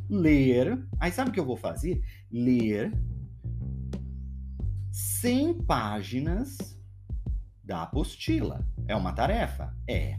Ler. 0.09 0.81
Aí 1.01 1.11
sabe 1.11 1.31
o 1.31 1.33
que 1.33 1.39
eu 1.39 1.45
vou 1.45 1.57
fazer? 1.57 2.01
Ler 2.31 2.93
100 4.89 5.55
páginas 5.63 6.72
da 7.63 7.83
apostila. 7.83 8.65
É 8.87 8.95
uma 8.95 9.13
tarefa? 9.13 9.75
É. 9.87 10.17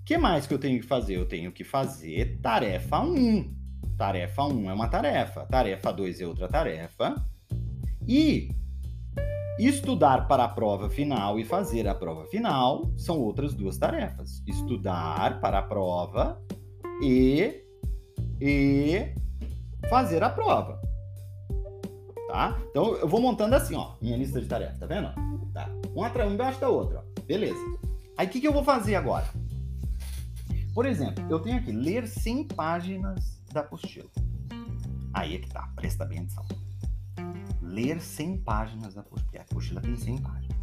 O 0.00 0.04
que 0.04 0.18
mais 0.18 0.46
que 0.46 0.54
eu 0.54 0.58
tenho 0.58 0.80
que 0.80 0.86
fazer? 0.86 1.16
Eu 1.16 1.26
tenho 1.26 1.52
que 1.52 1.64
fazer 1.64 2.40
tarefa 2.40 3.00
1. 3.00 3.56
Tarefa 3.96 4.44
1 4.44 4.70
é 4.70 4.74
uma 4.74 4.88
tarefa, 4.88 5.46
tarefa 5.46 5.92
2 5.92 6.20
é 6.20 6.26
outra 6.26 6.48
tarefa. 6.48 7.14
E 8.08 8.50
Estudar 9.60 10.26
para 10.26 10.44
a 10.44 10.48
prova 10.48 10.88
final 10.88 11.38
e 11.38 11.44
fazer 11.44 11.86
a 11.86 11.94
prova 11.94 12.24
final 12.28 12.90
são 12.96 13.20
outras 13.20 13.52
duas 13.52 13.76
tarefas. 13.76 14.42
Estudar 14.46 15.38
para 15.38 15.58
a 15.58 15.62
prova 15.62 16.42
e, 17.02 17.62
e 18.40 19.14
fazer 19.90 20.22
a 20.22 20.30
prova. 20.30 20.80
Tá? 22.28 22.58
Então 22.70 22.94
eu 22.94 23.06
vou 23.06 23.20
montando 23.20 23.54
assim, 23.54 23.74
ó, 23.74 23.96
minha 24.00 24.16
lista 24.16 24.40
de 24.40 24.46
tarefas, 24.46 24.78
tá 24.78 24.86
vendo? 24.86 25.12
Tá. 25.52 25.68
Uma 25.94 26.10
embaixo 26.24 26.60
da 26.60 26.68
outra. 26.68 27.04
Beleza. 27.26 27.60
Aí 28.16 28.26
o 28.26 28.30
que, 28.30 28.40
que 28.40 28.48
eu 28.48 28.52
vou 28.52 28.64
fazer 28.64 28.94
agora? 28.94 29.28
Por 30.74 30.86
exemplo, 30.86 31.24
eu 31.28 31.40
tenho 31.40 31.56
aqui 31.56 31.72
ler 31.72 32.06
100 32.06 32.48
páginas 32.48 33.42
da 33.52 33.60
apostila. 33.60 34.08
Aí 35.12 35.34
é 35.34 35.38
que 35.38 35.48
tá, 35.48 35.68
presta 35.74 36.04
bem 36.04 36.18
atenção 36.18 36.46
ler 37.70 38.00
100 38.00 38.38
páginas 38.38 38.94
da 38.94 39.00
apostila. 39.00 39.40
A 39.40 39.42
apostila 39.42 39.80
tem 39.80 39.96
100 39.96 40.18
páginas. 40.18 40.58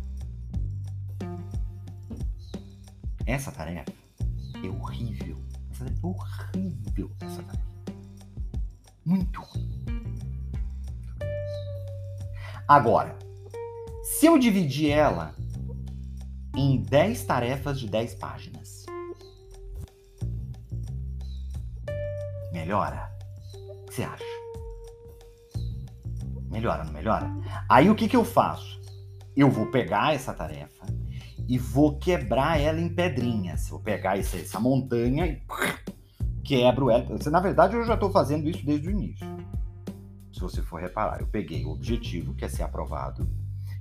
Essa 3.25 3.51
tarefa 3.51 3.91
é 4.63 4.69
horrível. 4.69 5.41
Essa 5.71 5.85
tarefa 5.85 6.01
é 6.03 6.07
horrível. 6.07 7.11
Essa 7.21 7.43
tarefa. 7.43 7.67
Muito 9.05 9.41
ruim. 9.41 9.85
Agora, 12.67 13.17
se 14.07 14.25
eu 14.25 14.39
dividir 14.39 14.89
ela 14.89 15.35
em 16.55 16.81
10 16.81 17.25
tarefas 17.25 17.77
de 17.77 17.87
10 17.89 18.15
páginas, 18.15 18.85
melhora? 22.53 23.11
O 23.53 23.85
que 23.85 23.93
você 23.93 24.03
acha? 24.03 24.23
Melhora, 26.49 26.85
não 26.85 26.93
melhora? 26.93 27.29
Aí 27.69 27.89
o 27.89 27.95
que, 27.95 28.07
que 28.07 28.15
eu 28.15 28.23
faço? 28.23 28.79
Eu 29.35 29.51
vou 29.51 29.69
pegar 29.69 30.15
essa 30.15 30.33
tarefa 30.33 30.87
e 31.47 31.59
vou 31.59 31.99
quebrar 31.99 32.59
ela 32.59 32.79
em 32.79 32.89
pedrinhas. 32.89 33.67
Vou 33.67 33.81
pegar 33.81 34.17
essa, 34.17 34.37
essa 34.37 34.59
montanha 34.59 35.27
e 35.27 35.43
quebro 36.43 36.89
ela. 36.89 37.05
Na 37.29 37.41
verdade, 37.41 37.75
eu 37.75 37.83
já 37.83 37.95
estou 37.95 38.09
fazendo 38.09 38.49
isso 38.49 38.65
desde 38.65 38.87
o 38.87 38.91
início. 38.91 39.27
Se 40.31 40.39
você 40.39 40.61
for 40.61 40.79
reparar, 40.79 41.19
eu 41.19 41.27
peguei 41.27 41.65
o 41.65 41.71
objetivo, 41.71 42.33
que 42.33 42.45
é 42.45 42.49
ser 42.49 42.63
aprovado, 42.63 43.29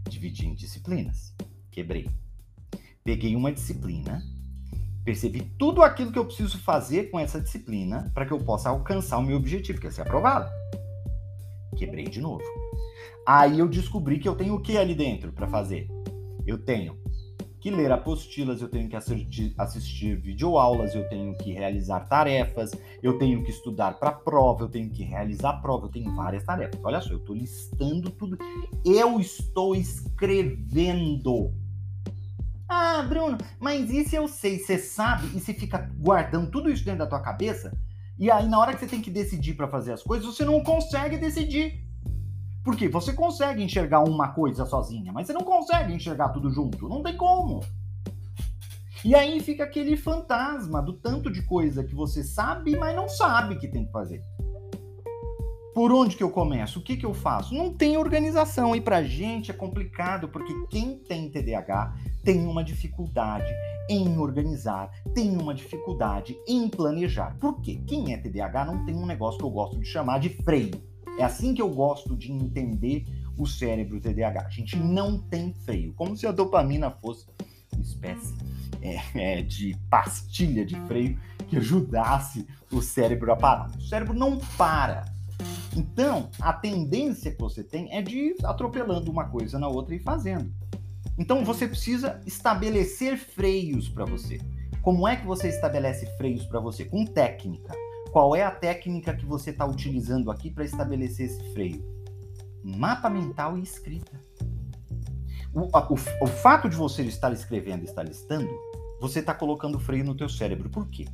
dividi 0.08 0.46
em 0.46 0.54
disciplinas. 0.54 1.34
Quebrei. 1.70 2.08
Peguei 3.04 3.36
uma 3.36 3.52
disciplina, 3.52 4.22
percebi 5.04 5.42
tudo 5.58 5.82
aquilo 5.82 6.10
que 6.10 6.18
eu 6.18 6.24
preciso 6.24 6.58
fazer 6.58 7.10
com 7.10 7.20
essa 7.20 7.40
disciplina 7.40 8.10
para 8.12 8.26
que 8.26 8.32
eu 8.32 8.38
possa 8.38 8.68
alcançar 8.68 9.18
o 9.18 9.22
meu 9.22 9.36
objetivo, 9.36 9.80
que 9.80 9.86
é 9.86 9.90
ser 9.90 10.02
aprovado. 10.02 10.50
Quebrei 11.76 12.06
de 12.06 12.20
novo. 12.20 12.42
Aí 13.26 13.58
eu 13.58 13.68
descobri 13.68 14.18
que 14.18 14.28
eu 14.28 14.34
tenho 14.34 14.54
o 14.54 14.60
que 14.60 14.76
ali 14.76 14.94
dentro 14.94 15.32
para 15.32 15.46
fazer? 15.46 15.88
Eu 16.46 16.58
tenho 16.58 16.98
que 17.66 17.70
ler 17.72 17.90
apostilas, 17.90 18.62
eu 18.62 18.68
tenho 18.68 18.88
que 18.88 18.94
assistir, 18.94 19.52
assistir 19.58 20.14
videoaulas, 20.20 20.94
eu 20.94 21.08
tenho 21.08 21.36
que 21.36 21.50
realizar 21.50 21.98
tarefas, 21.98 22.70
eu 23.02 23.18
tenho 23.18 23.42
que 23.42 23.50
estudar 23.50 23.98
para 23.98 24.12
prova, 24.12 24.62
eu 24.62 24.68
tenho 24.68 24.88
que 24.88 25.02
realizar 25.02 25.54
prova, 25.54 25.86
eu 25.86 25.90
tenho 25.90 26.14
várias 26.14 26.44
tarefas. 26.44 26.80
Olha 26.84 27.00
só, 27.00 27.10
eu 27.10 27.18
estou 27.18 27.34
listando 27.34 28.08
tudo. 28.10 28.38
Eu 28.84 29.18
estou 29.18 29.74
escrevendo. 29.74 31.52
Ah, 32.68 33.02
Bruno, 33.02 33.36
mas 33.58 33.90
isso 33.90 34.14
eu 34.14 34.28
sei, 34.28 34.60
você 34.60 34.78
sabe, 34.78 35.26
e 35.36 35.40
você 35.40 35.52
fica 35.52 35.90
guardando 35.98 36.48
tudo 36.52 36.70
isso 36.70 36.84
dentro 36.84 37.00
da 37.00 37.06
tua 37.08 37.20
cabeça, 37.20 37.76
e 38.16 38.30
aí 38.30 38.48
na 38.48 38.60
hora 38.60 38.74
que 38.74 38.78
você 38.78 38.86
tem 38.86 39.02
que 39.02 39.10
decidir 39.10 39.54
para 39.54 39.66
fazer 39.66 39.92
as 39.92 40.04
coisas, 40.04 40.24
você 40.24 40.44
não 40.44 40.62
consegue 40.62 41.18
decidir. 41.18 41.84
Porque 42.66 42.88
você 42.88 43.12
consegue 43.12 43.62
enxergar 43.62 44.00
uma 44.00 44.32
coisa 44.32 44.66
sozinha, 44.66 45.12
mas 45.12 45.28
você 45.28 45.32
não 45.32 45.42
consegue 45.42 45.92
enxergar 45.94 46.30
tudo 46.30 46.50
junto. 46.50 46.88
Não 46.88 47.00
tem 47.00 47.16
como. 47.16 47.60
E 49.04 49.14
aí 49.14 49.38
fica 49.38 49.62
aquele 49.62 49.96
fantasma 49.96 50.82
do 50.82 50.94
tanto 50.94 51.30
de 51.30 51.42
coisa 51.42 51.84
que 51.84 51.94
você 51.94 52.24
sabe, 52.24 52.76
mas 52.76 52.96
não 52.96 53.08
sabe 53.08 53.54
que 53.54 53.68
tem 53.68 53.86
que 53.86 53.92
fazer. 53.92 54.20
Por 55.72 55.92
onde 55.92 56.16
que 56.16 56.24
eu 56.24 56.30
começo? 56.30 56.80
O 56.80 56.82
que 56.82 56.96
que 56.96 57.06
eu 57.06 57.14
faço? 57.14 57.54
Não 57.54 57.72
tem 57.72 57.96
organização 57.96 58.74
e 58.74 58.80
pra 58.80 59.00
gente 59.00 59.52
é 59.52 59.54
complicado 59.54 60.28
porque 60.28 60.52
quem 60.68 60.98
tem 60.98 61.30
TDAH 61.30 61.94
tem 62.24 62.44
uma 62.48 62.64
dificuldade 62.64 63.46
em 63.88 64.18
organizar, 64.18 64.90
tem 65.14 65.36
uma 65.36 65.54
dificuldade 65.54 66.36
em 66.48 66.68
planejar. 66.68 67.36
Por 67.38 67.60
quê? 67.60 67.80
Quem 67.86 68.12
é 68.12 68.16
TDAH 68.16 68.64
não 68.64 68.84
tem 68.84 68.96
um 68.96 69.06
negócio 69.06 69.38
que 69.38 69.44
eu 69.44 69.50
gosto 69.50 69.78
de 69.78 69.86
chamar 69.86 70.18
de 70.18 70.30
freio. 70.30 70.95
É 71.18 71.24
assim 71.24 71.54
que 71.54 71.62
eu 71.62 71.70
gosto 71.70 72.14
de 72.16 72.30
entender 72.30 73.06
o 73.38 73.46
cérebro 73.46 74.00
TDAH. 74.00 74.46
A 74.46 74.50
gente 74.50 74.76
não 74.76 75.18
tem 75.18 75.52
freio, 75.64 75.92
como 75.94 76.16
se 76.16 76.26
a 76.26 76.32
dopamina 76.32 76.90
fosse 76.90 77.26
uma 77.72 77.82
espécie 77.82 78.34
é, 78.82 79.38
é, 79.38 79.42
de 79.42 79.76
pastilha 79.90 80.64
de 80.64 80.78
freio 80.82 81.18
que 81.48 81.56
ajudasse 81.56 82.46
o 82.70 82.82
cérebro 82.82 83.32
a 83.32 83.36
parar. 83.36 83.70
O 83.76 83.82
cérebro 83.82 84.14
não 84.14 84.38
para. 84.58 85.04
Então, 85.76 86.30
a 86.40 86.52
tendência 86.52 87.30
que 87.30 87.40
você 87.40 87.62
tem 87.62 87.94
é 87.94 88.00
de 88.00 88.16
ir 88.16 88.36
atropelando 88.44 89.10
uma 89.10 89.24
coisa 89.24 89.58
na 89.58 89.68
outra 89.68 89.94
e 89.94 89.98
fazendo. 89.98 90.50
Então, 91.18 91.44
você 91.44 91.68
precisa 91.68 92.20
estabelecer 92.26 93.18
freios 93.18 93.88
para 93.88 94.04
você. 94.04 94.40
Como 94.82 95.06
é 95.06 95.16
que 95.16 95.26
você 95.26 95.48
estabelece 95.48 96.06
freios 96.16 96.46
para 96.46 96.60
você? 96.60 96.84
Com 96.84 97.04
técnica. 97.04 97.74
Qual 98.16 98.34
é 98.34 98.42
a 98.42 98.50
técnica 98.50 99.14
que 99.14 99.26
você 99.26 99.50
está 99.50 99.66
utilizando 99.66 100.30
aqui 100.30 100.50
para 100.50 100.64
estabelecer 100.64 101.26
esse 101.26 101.52
freio? 101.52 101.84
Mapa 102.64 103.10
mental 103.10 103.58
e 103.58 103.62
escrita. 103.62 104.18
O, 105.52 105.64
o, 105.64 105.94
o 106.22 106.26
fato 106.26 106.66
de 106.66 106.76
você 106.76 107.02
estar 107.02 107.30
escrevendo 107.34 107.82
e 107.82 107.84
estar 107.84 108.02
listando, 108.02 108.48
você 109.02 109.18
está 109.18 109.34
colocando 109.34 109.78
freio 109.78 110.02
no 110.02 110.14
teu 110.14 110.30
cérebro. 110.30 110.70
Por 110.70 110.88
quê? 110.88 111.04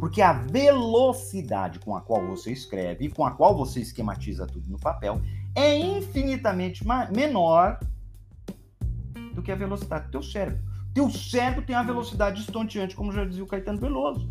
Porque 0.00 0.20
a 0.20 0.32
velocidade 0.32 1.78
com 1.78 1.94
a 1.94 2.00
qual 2.00 2.26
você 2.26 2.50
escreve 2.50 3.04
e 3.04 3.08
com 3.08 3.24
a 3.24 3.30
qual 3.30 3.56
você 3.56 3.78
esquematiza 3.78 4.44
tudo 4.44 4.68
no 4.68 4.80
papel 4.80 5.22
é 5.54 5.78
infinitamente 5.78 6.84
menor 7.14 7.78
do 9.32 9.44
que 9.44 9.52
a 9.52 9.54
velocidade 9.54 10.06
do 10.06 10.10
teu 10.10 10.22
cérebro. 10.24 10.60
Teu 10.92 11.08
cérebro 11.08 11.64
tem 11.64 11.76
a 11.76 11.84
velocidade 11.84 12.40
estonteante, 12.40 12.96
como 12.96 13.12
já 13.12 13.24
dizia 13.24 13.44
o 13.44 13.46
Caetano 13.46 13.78
Veloso. 13.78 14.28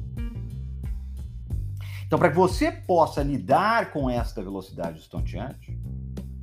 Então, 2.08 2.18
para 2.18 2.30
que 2.30 2.38
você 2.38 2.72
possa 2.72 3.22
lidar 3.22 3.92
com 3.92 4.10
esta 4.10 4.42
velocidade 4.42 5.00
estonteante, 5.00 5.78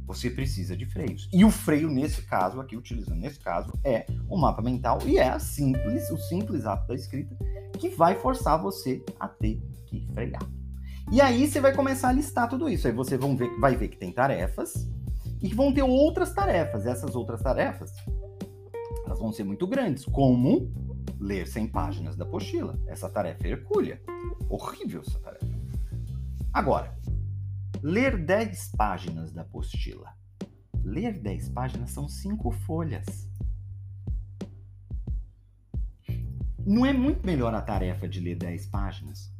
você 0.06 0.28
precisa 0.28 0.76
de 0.76 0.84
freios. 0.84 1.26
E 1.32 1.42
o 1.42 1.50
freio, 1.50 1.88
nesse 1.88 2.20
caso, 2.22 2.60
aqui 2.60 2.76
utilizando 2.76 3.18
nesse 3.18 3.40
caso, 3.40 3.72
é 3.82 4.04
o 4.28 4.36
mapa 4.36 4.60
mental 4.60 4.98
e 5.06 5.16
é 5.16 5.38
simples, 5.38 6.10
o 6.10 6.18
simples 6.18 6.66
ato 6.66 6.86
da 6.86 6.94
escrita 6.94 7.34
que 7.78 7.88
vai 7.88 8.14
forçar 8.14 8.60
você 8.60 9.02
a 9.18 9.26
ter 9.26 9.60
que 9.86 10.06
frear. 10.12 10.46
E 11.10 11.20
aí 11.20 11.46
você 11.46 11.60
vai 11.60 11.74
começar 11.74 12.08
a 12.08 12.12
listar 12.12 12.48
tudo 12.48 12.68
isso. 12.68 12.86
Aí 12.86 12.92
você 12.92 13.16
vão 13.16 13.36
ver, 13.36 13.50
vai 13.58 13.74
ver 13.74 13.88
que 13.88 13.96
tem 13.96 14.12
tarefas 14.12 14.88
e 15.42 15.48
que 15.48 15.54
vão 15.54 15.72
ter 15.72 15.82
outras 15.82 16.32
tarefas. 16.32 16.86
Essas 16.86 17.16
outras 17.16 17.42
tarefas, 17.42 17.90
elas 19.06 19.18
vão 19.18 19.32
ser 19.32 19.44
muito 19.44 19.66
grandes, 19.66 20.04
como 20.04 20.70
ler 21.18 21.46
100 21.46 21.68
páginas 21.68 22.16
da 22.16 22.24
apostila. 22.24 22.78
Essa 22.86 23.08
tarefa 23.08 23.46
é 23.46 23.50
hercúlea. 23.50 24.00
Horrível 24.48 25.02
essa 25.06 25.18
tarefa. 25.18 25.53
Agora, 26.54 26.96
ler 27.82 28.16
10 28.16 28.76
páginas 28.76 29.32
da 29.32 29.42
apostila. 29.42 30.16
Ler 30.84 31.18
10 31.20 31.48
páginas 31.48 31.90
são 31.90 32.08
5 32.08 32.48
folhas. 32.52 33.28
Não 36.64 36.86
é 36.86 36.92
muito 36.92 37.26
melhor 37.26 37.52
a 37.52 37.60
tarefa 37.60 38.08
de 38.08 38.20
ler 38.20 38.36
10 38.36 38.66
páginas 38.66 39.34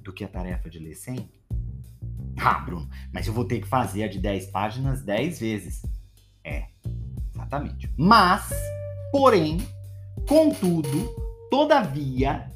do 0.00 0.10
que 0.10 0.24
a 0.24 0.28
tarefa 0.28 0.70
de 0.70 0.78
ler 0.78 0.94
100? 0.94 1.30
Ah, 2.38 2.60
Bruno, 2.60 2.88
mas 3.12 3.26
eu 3.26 3.34
vou 3.34 3.44
ter 3.44 3.60
que 3.60 3.68
fazer 3.68 4.04
a 4.04 4.08
de 4.08 4.18
10 4.18 4.46
páginas 4.46 5.02
10 5.02 5.40
vezes. 5.40 5.82
É, 6.42 6.68
exatamente. 7.34 7.92
Mas, 7.94 8.50
porém, 9.12 9.58
contudo, 10.26 11.14
todavia, 11.50 12.50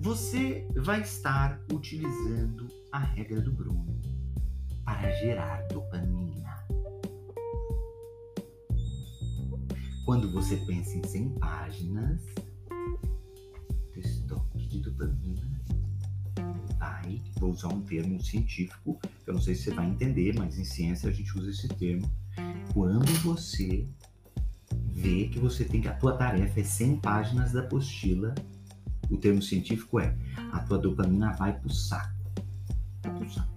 você 0.00 0.66
vai 0.76 1.02
estar 1.02 1.60
utilizando 1.70 2.66
a 2.90 3.00
regra 3.00 3.38
do 3.42 3.52
Bruno 3.52 4.00
para 4.82 5.10
gerar 5.16 5.60
dopamina. 5.68 6.66
Quando 10.06 10.32
você 10.32 10.56
pensa 10.56 10.96
em 10.96 11.06
100 11.06 11.28
páginas, 11.38 12.24
o 13.94 13.98
estoque 13.98 14.66
de 14.68 14.80
dopamina 14.80 15.60
vai, 16.78 17.22
vou 17.38 17.50
usar 17.50 17.68
um 17.68 17.82
termo 17.82 18.22
científico, 18.24 18.98
eu 19.26 19.34
não 19.34 19.40
sei 19.40 19.54
se 19.54 19.64
você 19.64 19.74
vai 19.74 19.86
entender, 19.86 20.34
mas 20.34 20.58
em 20.58 20.64
ciência 20.64 21.10
a 21.10 21.12
gente 21.12 21.38
usa 21.38 21.50
esse 21.50 21.68
termo. 21.68 22.10
Quando 22.72 23.12
você 23.22 23.86
vê 24.94 25.28
que 25.28 25.38
você 25.38 25.62
tem 25.62 25.82
que 25.82 25.88
a 25.88 25.94
tua 25.94 26.16
tarefa 26.16 26.58
é 26.58 26.64
100 26.64 27.00
páginas 27.00 27.52
da 27.52 27.60
apostila 27.60 28.34
o 29.10 29.16
termo 29.16 29.42
científico 29.42 29.98
é 29.98 30.16
a 30.52 30.60
tua 30.60 30.78
dopamina 30.78 31.32
vai 31.32 31.58
pro 31.58 31.70
saco. 31.70 32.14
Vai 33.02 33.14
pro 33.18 33.30
saco. 33.30 33.50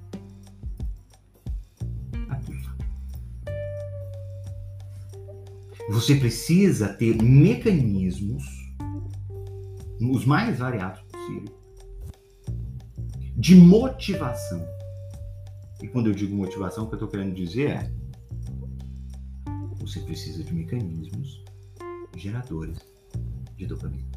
Vai 2.28 2.42
pro 2.42 2.64
saco. 2.64 2.84
Você 5.90 6.16
precisa 6.16 6.94
ter 6.94 7.22
mecanismos, 7.22 8.44
os 10.02 10.26
mais 10.26 10.58
variados 10.58 11.02
possíveis, 11.04 11.52
de 13.36 13.56
motivação. 13.56 14.66
E 15.82 15.88
quando 15.88 16.08
eu 16.08 16.14
digo 16.14 16.36
motivação, 16.36 16.86
o 16.86 16.88
que 16.88 16.94
eu 16.94 16.98
estou 16.98 17.10
querendo 17.10 17.36
dizer 17.36 17.70
é 17.70 18.04
você 19.80 20.00
precisa 20.00 20.42
de 20.44 20.54
mecanismos 20.54 21.44
geradores 22.16 22.78
de 23.58 23.66
dopamina. 23.66 24.13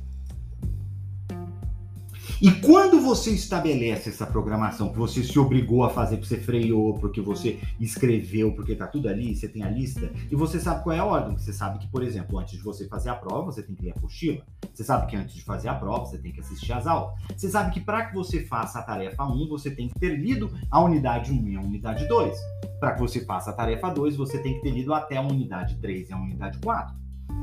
E 2.40 2.50
quando 2.50 3.00
você 3.00 3.30
estabelece 3.30 4.10
essa 4.10 4.26
programação 4.26 4.90
que 4.90 4.98
você 4.98 5.22
se 5.22 5.38
obrigou 5.38 5.84
a 5.84 5.90
fazer, 5.90 6.16
porque 6.16 6.34
você 6.34 6.40
freou, 6.40 6.94
porque 6.94 7.20
você 7.20 7.58
escreveu, 7.80 8.52
porque 8.52 8.74
tá 8.74 8.86
tudo 8.86 9.08
ali, 9.08 9.34
você 9.34 9.48
tem 9.48 9.62
a 9.62 9.70
lista, 9.70 10.12
e 10.30 10.36
você 10.36 10.60
sabe 10.60 10.82
qual 10.82 10.94
é 10.94 10.98
a 10.98 11.04
ordem. 11.04 11.36
Você 11.38 11.52
sabe 11.52 11.78
que, 11.78 11.88
por 11.88 12.02
exemplo, 12.02 12.38
antes 12.38 12.58
de 12.58 12.62
você 12.62 12.86
fazer 12.86 13.08
a 13.08 13.14
prova, 13.14 13.46
você 13.46 13.62
tem 13.62 13.74
que 13.74 13.82
ler 13.82 13.92
a 13.92 13.94
apostila. 13.94 14.42
Você 14.72 14.84
sabe 14.84 15.06
que 15.06 15.16
antes 15.16 15.34
de 15.34 15.42
fazer 15.42 15.68
a 15.68 15.74
prova, 15.74 16.04
você 16.04 16.18
tem 16.18 16.30
que 16.30 16.40
assistir 16.40 16.72
às 16.72 16.86
aulas. 16.86 17.14
Você 17.34 17.48
sabe 17.48 17.72
que 17.72 17.80
para 17.80 18.04
que 18.04 18.14
você 18.14 18.44
faça 18.44 18.80
a 18.80 18.82
tarefa 18.82 19.24
1, 19.24 19.48
você 19.48 19.70
tem 19.70 19.88
que 19.88 19.98
ter 19.98 20.16
lido 20.16 20.50
a 20.70 20.80
unidade 20.82 21.32
1 21.32 21.48
e 21.48 21.56
a 21.56 21.60
unidade 21.60 22.06
2. 22.06 22.38
Para 22.78 22.92
que 22.92 23.00
você 23.00 23.24
faça 23.24 23.50
a 23.50 23.54
tarefa 23.54 23.88
2, 23.88 24.14
você 24.14 24.38
tem 24.38 24.54
que 24.54 24.60
ter 24.60 24.70
lido 24.70 24.92
até 24.92 25.16
a 25.16 25.22
unidade 25.22 25.76
3 25.76 26.10
e 26.10 26.12
a 26.12 26.18
unidade 26.18 26.58
4. 26.58 26.94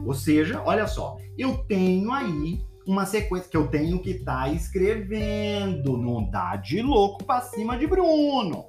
Ou 0.06 0.14
seja, 0.14 0.62
olha 0.64 0.86
só, 0.86 1.18
eu 1.36 1.58
tenho 1.58 2.12
aí 2.12 2.62
uma 2.86 3.06
sequência 3.06 3.50
que 3.50 3.58
eu 3.58 3.68
tenho 3.68 4.00
que 4.02 4.12
estar 4.12 4.44
tá 4.44 4.50
escrevendo. 4.50 5.98
Não 5.98 6.30
dá 6.30 6.56
de 6.56 6.82
louco 6.82 7.24
para 7.24 7.42
cima 7.42 7.78
de 7.78 7.88
Bruno. 7.88 8.66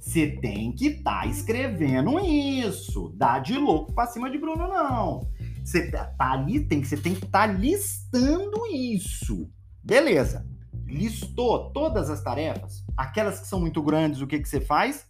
Você 0.00 0.32
tem 0.40 0.72
que 0.72 0.88
estar 0.88 1.22
tá 1.22 1.26
escrevendo 1.26 2.18
isso. 2.18 3.14
Dá 3.16 3.38
de 3.38 3.56
louco 3.56 3.92
para 3.92 4.08
cima 4.08 4.30
de 4.30 4.38
Bruno, 4.38 4.66
não. 4.66 5.28
Você 5.64 5.90
tá 5.90 6.12
ali, 6.18 6.66
tem 6.66 6.80
que, 6.80 6.88
você 6.88 6.96
tem 6.96 7.14
que 7.14 7.24
estar 7.24 7.46
tá 7.46 7.52
listando 7.52 8.66
isso. 8.66 9.48
Beleza. 9.82 10.46
Listou 10.86 11.70
todas 11.70 12.10
as 12.10 12.22
tarefas. 12.22 12.84
Aquelas 12.96 13.40
que 13.40 13.46
são 13.46 13.60
muito 13.60 13.80
grandes, 13.80 14.20
o 14.20 14.26
que, 14.26 14.40
que 14.40 14.48
você 14.48 14.60
faz? 14.60 15.06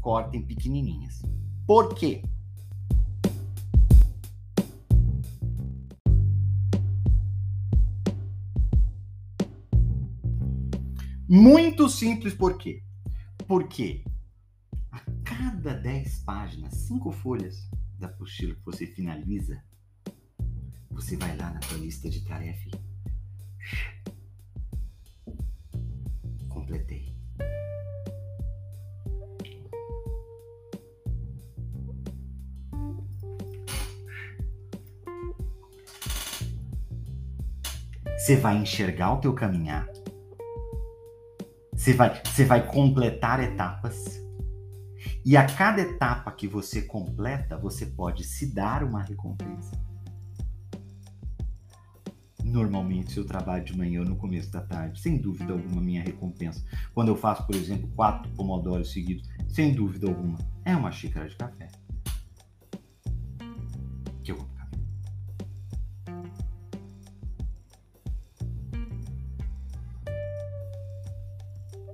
Corta 0.00 0.36
em 0.36 0.42
pequenininhas. 0.42 1.22
Por 1.66 1.94
quê? 1.94 2.22
Muito 11.36 11.88
simples 11.88 12.32
por 12.32 12.56
quê? 12.56 12.80
Porque 13.48 14.04
a 14.92 15.00
cada 15.24 15.74
10 15.74 16.20
páginas, 16.20 16.74
5 16.86 17.10
folhas 17.10 17.68
da 17.98 18.06
apostila 18.06 18.54
que 18.54 18.64
você 18.64 18.86
finaliza, 18.86 19.60
você 20.88 21.16
vai 21.16 21.36
lá 21.36 21.50
na 21.50 21.60
sua 21.62 21.78
lista 21.78 22.08
de 22.08 22.24
tarefas 22.24 22.70
completei. 26.48 27.16
Você 38.16 38.36
vai 38.36 38.56
enxergar 38.56 39.14
o 39.14 39.20
teu 39.20 39.34
caminhar 39.34 39.93
você 41.84 41.92
vai, 41.92 42.22
você 42.24 42.44
vai 42.46 42.66
completar 42.66 43.40
etapas. 43.40 44.18
E 45.22 45.36
a 45.36 45.44
cada 45.44 45.82
etapa 45.82 46.32
que 46.32 46.48
você 46.48 46.80
completa, 46.80 47.58
você 47.58 47.84
pode 47.84 48.24
se 48.24 48.54
dar 48.54 48.82
uma 48.82 49.02
recompensa. 49.02 49.78
Normalmente, 52.42 53.12
se 53.12 53.18
eu 53.18 53.26
trabalho 53.26 53.64
de 53.66 53.76
manhã 53.76 54.00
ou 54.00 54.06
no 54.06 54.16
começo 54.16 54.50
da 54.50 54.62
tarde, 54.62 54.98
sem 54.98 55.18
dúvida 55.18 55.52
alguma, 55.52 55.82
minha 55.82 56.02
recompensa. 56.02 56.64
Quando 56.94 57.08
eu 57.08 57.16
faço, 57.16 57.46
por 57.46 57.54
exemplo, 57.54 57.86
quatro 57.94 58.32
pomodoros 58.32 58.90
seguidos, 58.90 59.28
sem 59.46 59.74
dúvida 59.74 60.08
alguma, 60.08 60.38
é 60.64 60.74
uma 60.74 60.90
xícara 60.90 61.28
de 61.28 61.36
café. 61.36 61.68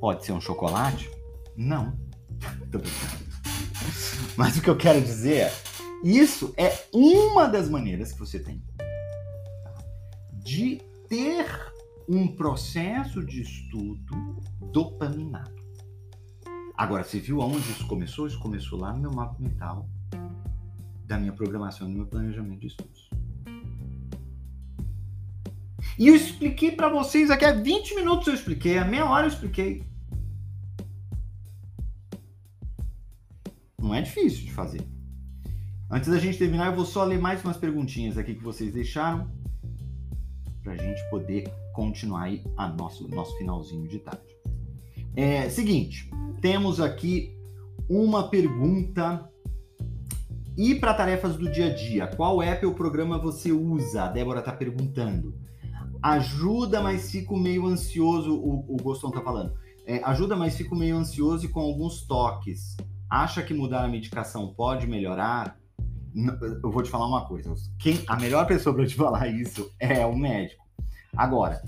Pode 0.01 0.25
ser 0.25 0.33
um 0.33 0.41
chocolate? 0.41 1.11
Não. 1.57 1.99
Mas 4.37 4.57
o 4.57 4.63
que 4.63 4.71
eu 4.71 4.77
quero 4.77 5.01
dizer 5.01 5.43
é, 5.43 5.53
isso 6.03 6.55
é 6.57 6.87
uma 6.93 7.47
das 7.47 7.69
maneiras 7.69 8.13
que 8.13 8.19
você 8.19 8.39
tem 8.39 8.63
de 10.43 10.81
ter 11.09 11.47
um 12.09 12.27
processo 12.27 13.25
de 13.25 13.43
estudo 13.43 14.41
dopaminado. 14.73 15.61
Agora, 16.77 17.05
você 17.05 17.21
viu 17.21 17.43
aonde 17.43 17.71
isso 17.71 17.87
começou? 17.87 18.27
Isso 18.27 18.41
começou 18.41 18.79
lá 18.79 18.93
no 18.93 19.01
meu 19.01 19.13
mapa 19.13 19.37
mental, 19.39 19.87
da 21.05 21.19
minha 21.19 21.33
programação, 21.33 21.89
do 21.89 21.95
meu 21.95 22.07
planejamento 22.07 22.61
de 22.61 22.69
estudos. 22.69 23.11
E 25.99 26.09
eu 26.09 26.17
expliquei 26.17 26.73
para 26.73 26.89
vocês 26.89 27.31
aqui 27.31 27.45
há 27.45 27.53
20 27.53 27.95
minutos 27.95 28.27
eu 28.27 28.35
expliquei, 28.35 28.79
há 28.79 28.85
meia 28.85 29.05
hora 29.05 29.27
eu 29.27 29.31
expliquei. 29.31 29.90
Não 33.91 33.97
é 33.97 34.03
difícil 34.03 34.45
de 34.45 34.53
fazer. 34.53 34.87
Antes 35.91 36.09
da 36.09 36.17
gente 36.17 36.39
terminar, 36.39 36.67
eu 36.67 36.77
vou 36.77 36.85
só 36.85 37.03
ler 37.03 37.19
mais 37.19 37.43
umas 37.43 37.57
perguntinhas 37.57 38.17
aqui 38.17 38.37
que 38.37 38.45
vocês 38.45 38.73
deixaram 38.73 39.29
para 40.63 40.75
a 40.75 40.77
gente 40.77 41.03
poder 41.11 41.53
continuar 41.75 42.23
aí 42.23 42.45
a 42.57 42.69
nosso, 42.69 43.09
nosso 43.09 43.37
finalzinho 43.37 43.89
de 43.89 43.99
tarde. 43.99 44.23
É 45.17 45.49
seguinte, 45.49 46.09
temos 46.41 46.81
aqui 46.81 47.37
uma 47.89 48.29
pergunta. 48.29 49.29
E 50.57 50.77
para 50.77 50.95
tarefas 50.95 51.37
do 51.37 51.51
dia 51.51 51.67
a 51.67 51.75
dia, 51.75 52.07
qual 52.07 52.41
app 52.41 52.65
ou 52.65 52.75
programa 52.75 53.19
você 53.19 53.51
usa? 53.51 54.05
A 54.05 54.09
Débora 54.09 54.39
está 54.39 54.53
perguntando. 54.53 55.35
Ajuda, 56.01 56.81
mas 56.81 57.11
fico 57.11 57.37
meio 57.37 57.67
ansioso, 57.67 58.37
o, 58.37 58.73
o 58.73 58.77
Gostão 58.77 59.11
está 59.11 59.21
falando. 59.21 59.53
É, 59.85 60.01
ajuda, 60.05 60.37
mas 60.37 60.57
fico 60.57 60.77
meio 60.77 60.97
ansioso 60.97 61.45
e 61.45 61.49
com 61.49 61.59
alguns 61.59 62.07
toques 62.07 62.77
acha 63.11 63.43
que 63.43 63.53
mudar 63.53 63.85
a 63.85 63.89
medicação 63.89 64.55
pode 64.55 64.87
melhorar, 64.87 65.59
eu 66.63 66.71
vou 66.71 66.83
te 66.83 66.91
falar 66.91 67.07
uma 67.07 67.27
coisa. 67.27 67.53
Quem, 67.79 68.03
a 68.07 68.17
melhor 68.17 68.47
pessoa 68.47 68.75
para 68.75 68.87
te 68.87 68.95
falar 68.95 69.27
isso 69.29 69.71
é 69.79 70.07
o 70.07 70.17
médico. 70.17 70.65
Agora, 71.17 71.63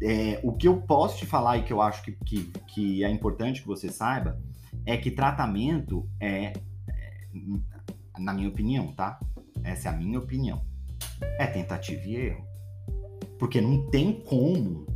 é, 0.00 0.40
o 0.42 0.52
que 0.52 0.68
eu 0.68 0.80
posso 0.82 1.18
te 1.18 1.26
falar 1.26 1.58
e 1.58 1.62
que 1.64 1.72
eu 1.72 1.80
acho 1.80 2.02
que, 2.02 2.12
que, 2.12 2.44
que, 2.68 3.04
é 3.04 3.10
importante 3.10 3.62
que 3.62 3.66
você 3.66 3.88
saiba 3.88 4.40
é 4.84 4.96
que 4.96 5.10
tratamento 5.10 6.08
é, 6.20 6.52
é, 6.88 7.28
na 8.18 8.32
minha 8.32 8.48
opinião, 8.48 8.92
tá? 8.92 9.18
Essa 9.64 9.88
é 9.88 9.92
a 9.92 9.96
minha 9.96 10.18
opinião. 10.18 10.62
É 11.38 11.46
tentativa 11.46 12.02
e 12.02 12.14
erro. 12.14 12.46
Porque 13.38 13.60
não 13.60 13.90
tem 13.90 14.20
como 14.22 14.86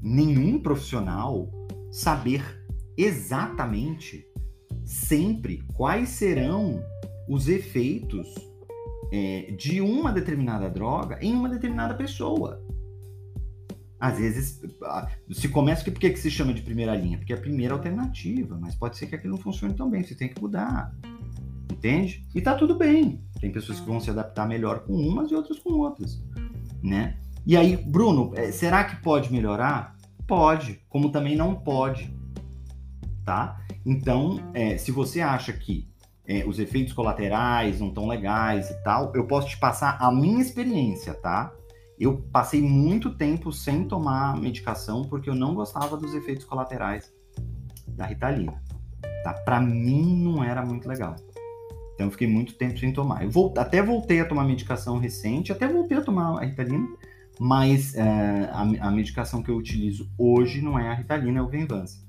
nenhum 0.00 0.60
profissional 0.60 1.50
saber 1.90 2.42
exatamente 2.96 4.24
sempre 4.84 5.62
quais 5.74 6.10
serão 6.10 6.82
os 7.28 7.48
efeitos 7.48 8.34
é, 9.12 9.52
de 9.52 9.80
uma 9.80 10.12
determinada 10.12 10.68
droga 10.68 11.18
em 11.20 11.32
uma 11.34 11.48
determinada 11.48 11.94
pessoa. 11.94 12.62
Às 13.98 14.18
vezes, 14.18 14.60
se 15.32 15.48
começa, 15.48 15.84
por 15.84 15.98
que, 15.98 16.10
que 16.10 16.18
se 16.18 16.30
chama 16.30 16.52
de 16.52 16.60
primeira 16.60 16.94
linha? 16.94 17.16
Porque 17.16 17.32
é 17.32 17.36
a 17.36 17.40
primeira 17.40 17.72
alternativa, 17.72 18.58
mas 18.60 18.74
pode 18.74 18.98
ser 18.98 19.06
que 19.06 19.14
aquilo 19.14 19.34
não 19.34 19.42
funcione 19.42 19.72
tão 19.72 19.88
bem, 19.88 20.02
você 20.02 20.14
tem 20.14 20.28
que 20.28 20.40
mudar. 20.40 20.94
Entende? 21.72 22.26
E 22.34 22.40
tá 22.40 22.54
tudo 22.54 22.74
bem. 22.74 23.24
Tem 23.40 23.50
pessoas 23.50 23.80
que 23.80 23.86
vão 23.86 24.00
se 24.00 24.10
adaptar 24.10 24.46
melhor 24.46 24.80
com 24.80 24.92
umas 24.92 25.30
e 25.30 25.34
outras 25.34 25.58
com 25.58 25.70
outras, 25.74 26.22
né? 26.82 27.18
E 27.46 27.56
aí, 27.56 27.76
Bruno, 27.76 28.32
é, 28.34 28.50
será 28.52 28.84
que 28.84 28.96
pode 29.02 29.32
melhorar? 29.32 29.96
Pode, 30.26 30.80
como 30.88 31.10
também 31.10 31.36
não 31.36 31.54
pode, 31.54 32.14
tá? 33.24 33.60
Então, 33.84 34.50
é, 34.52 34.76
se 34.76 34.90
você 34.90 35.20
acha 35.20 35.52
que 35.52 35.88
é, 36.26 36.44
os 36.46 36.58
efeitos 36.58 36.92
colaterais 36.92 37.80
não 37.80 37.88
estão 37.88 38.06
legais 38.06 38.70
e 38.70 38.82
tal, 38.82 39.12
eu 39.14 39.26
posso 39.26 39.48
te 39.48 39.58
passar 39.58 39.98
a 40.00 40.10
minha 40.10 40.40
experiência, 40.40 41.14
tá? 41.14 41.52
Eu 41.98 42.18
passei 42.32 42.60
muito 42.60 43.14
tempo 43.14 43.52
sem 43.52 43.84
tomar 43.84 44.36
medicação 44.36 45.04
porque 45.04 45.30
eu 45.30 45.34
não 45.34 45.54
gostava 45.54 45.96
dos 45.96 46.14
efeitos 46.14 46.44
colaterais 46.44 47.12
da 47.88 48.06
Ritalina. 48.06 48.60
Tá? 49.22 49.32
Para 49.32 49.60
mim 49.60 50.22
não 50.22 50.42
era 50.42 50.64
muito 50.64 50.88
legal. 50.88 51.14
Então 51.94 52.08
eu 52.08 52.10
fiquei 52.10 52.26
muito 52.26 52.54
tempo 52.54 52.78
sem 52.78 52.92
tomar. 52.92 53.24
Eu 53.24 53.54
até 53.56 53.80
voltei 53.80 54.20
a 54.20 54.24
tomar 54.24 54.44
medicação 54.44 54.98
recente, 54.98 55.52
até 55.52 55.68
voltei 55.68 55.96
a 55.96 56.02
tomar 56.02 56.42
a 56.42 56.44
Ritalina, 56.44 56.88
mas 57.38 57.94
é, 57.94 58.50
a, 58.52 58.88
a, 58.88 58.90
medicação 58.90 59.42
que 59.42 59.50
eu 59.50 59.56
utilizo 59.56 60.10
hoje 60.18 60.60
não 60.60 60.78
é 60.78 60.88
a 60.88 60.94
Ritalina, 60.94 61.38
é 61.38 61.42
o 61.42 61.48
Venvanse. 61.48 62.03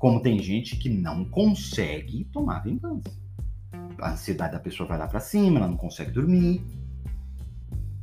Como 0.00 0.22
tem 0.22 0.42
gente 0.42 0.76
que 0.76 0.88
não 0.88 1.26
consegue 1.26 2.24
tomar 2.32 2.60
vingança. 2.60 3.12
A 4.00 4.12
ansiedade 4.12 4.54
da 4.54 4.58
pessoa 4.58 4.88
vai 4.88 4.96
lá 4.96 5.06
para 5.06 5.20
cima, 5.20 5.58
ela 5.58 5.68
não 5.68 5.76
consegue 5.76 6.10
dormir. 6.10 6.64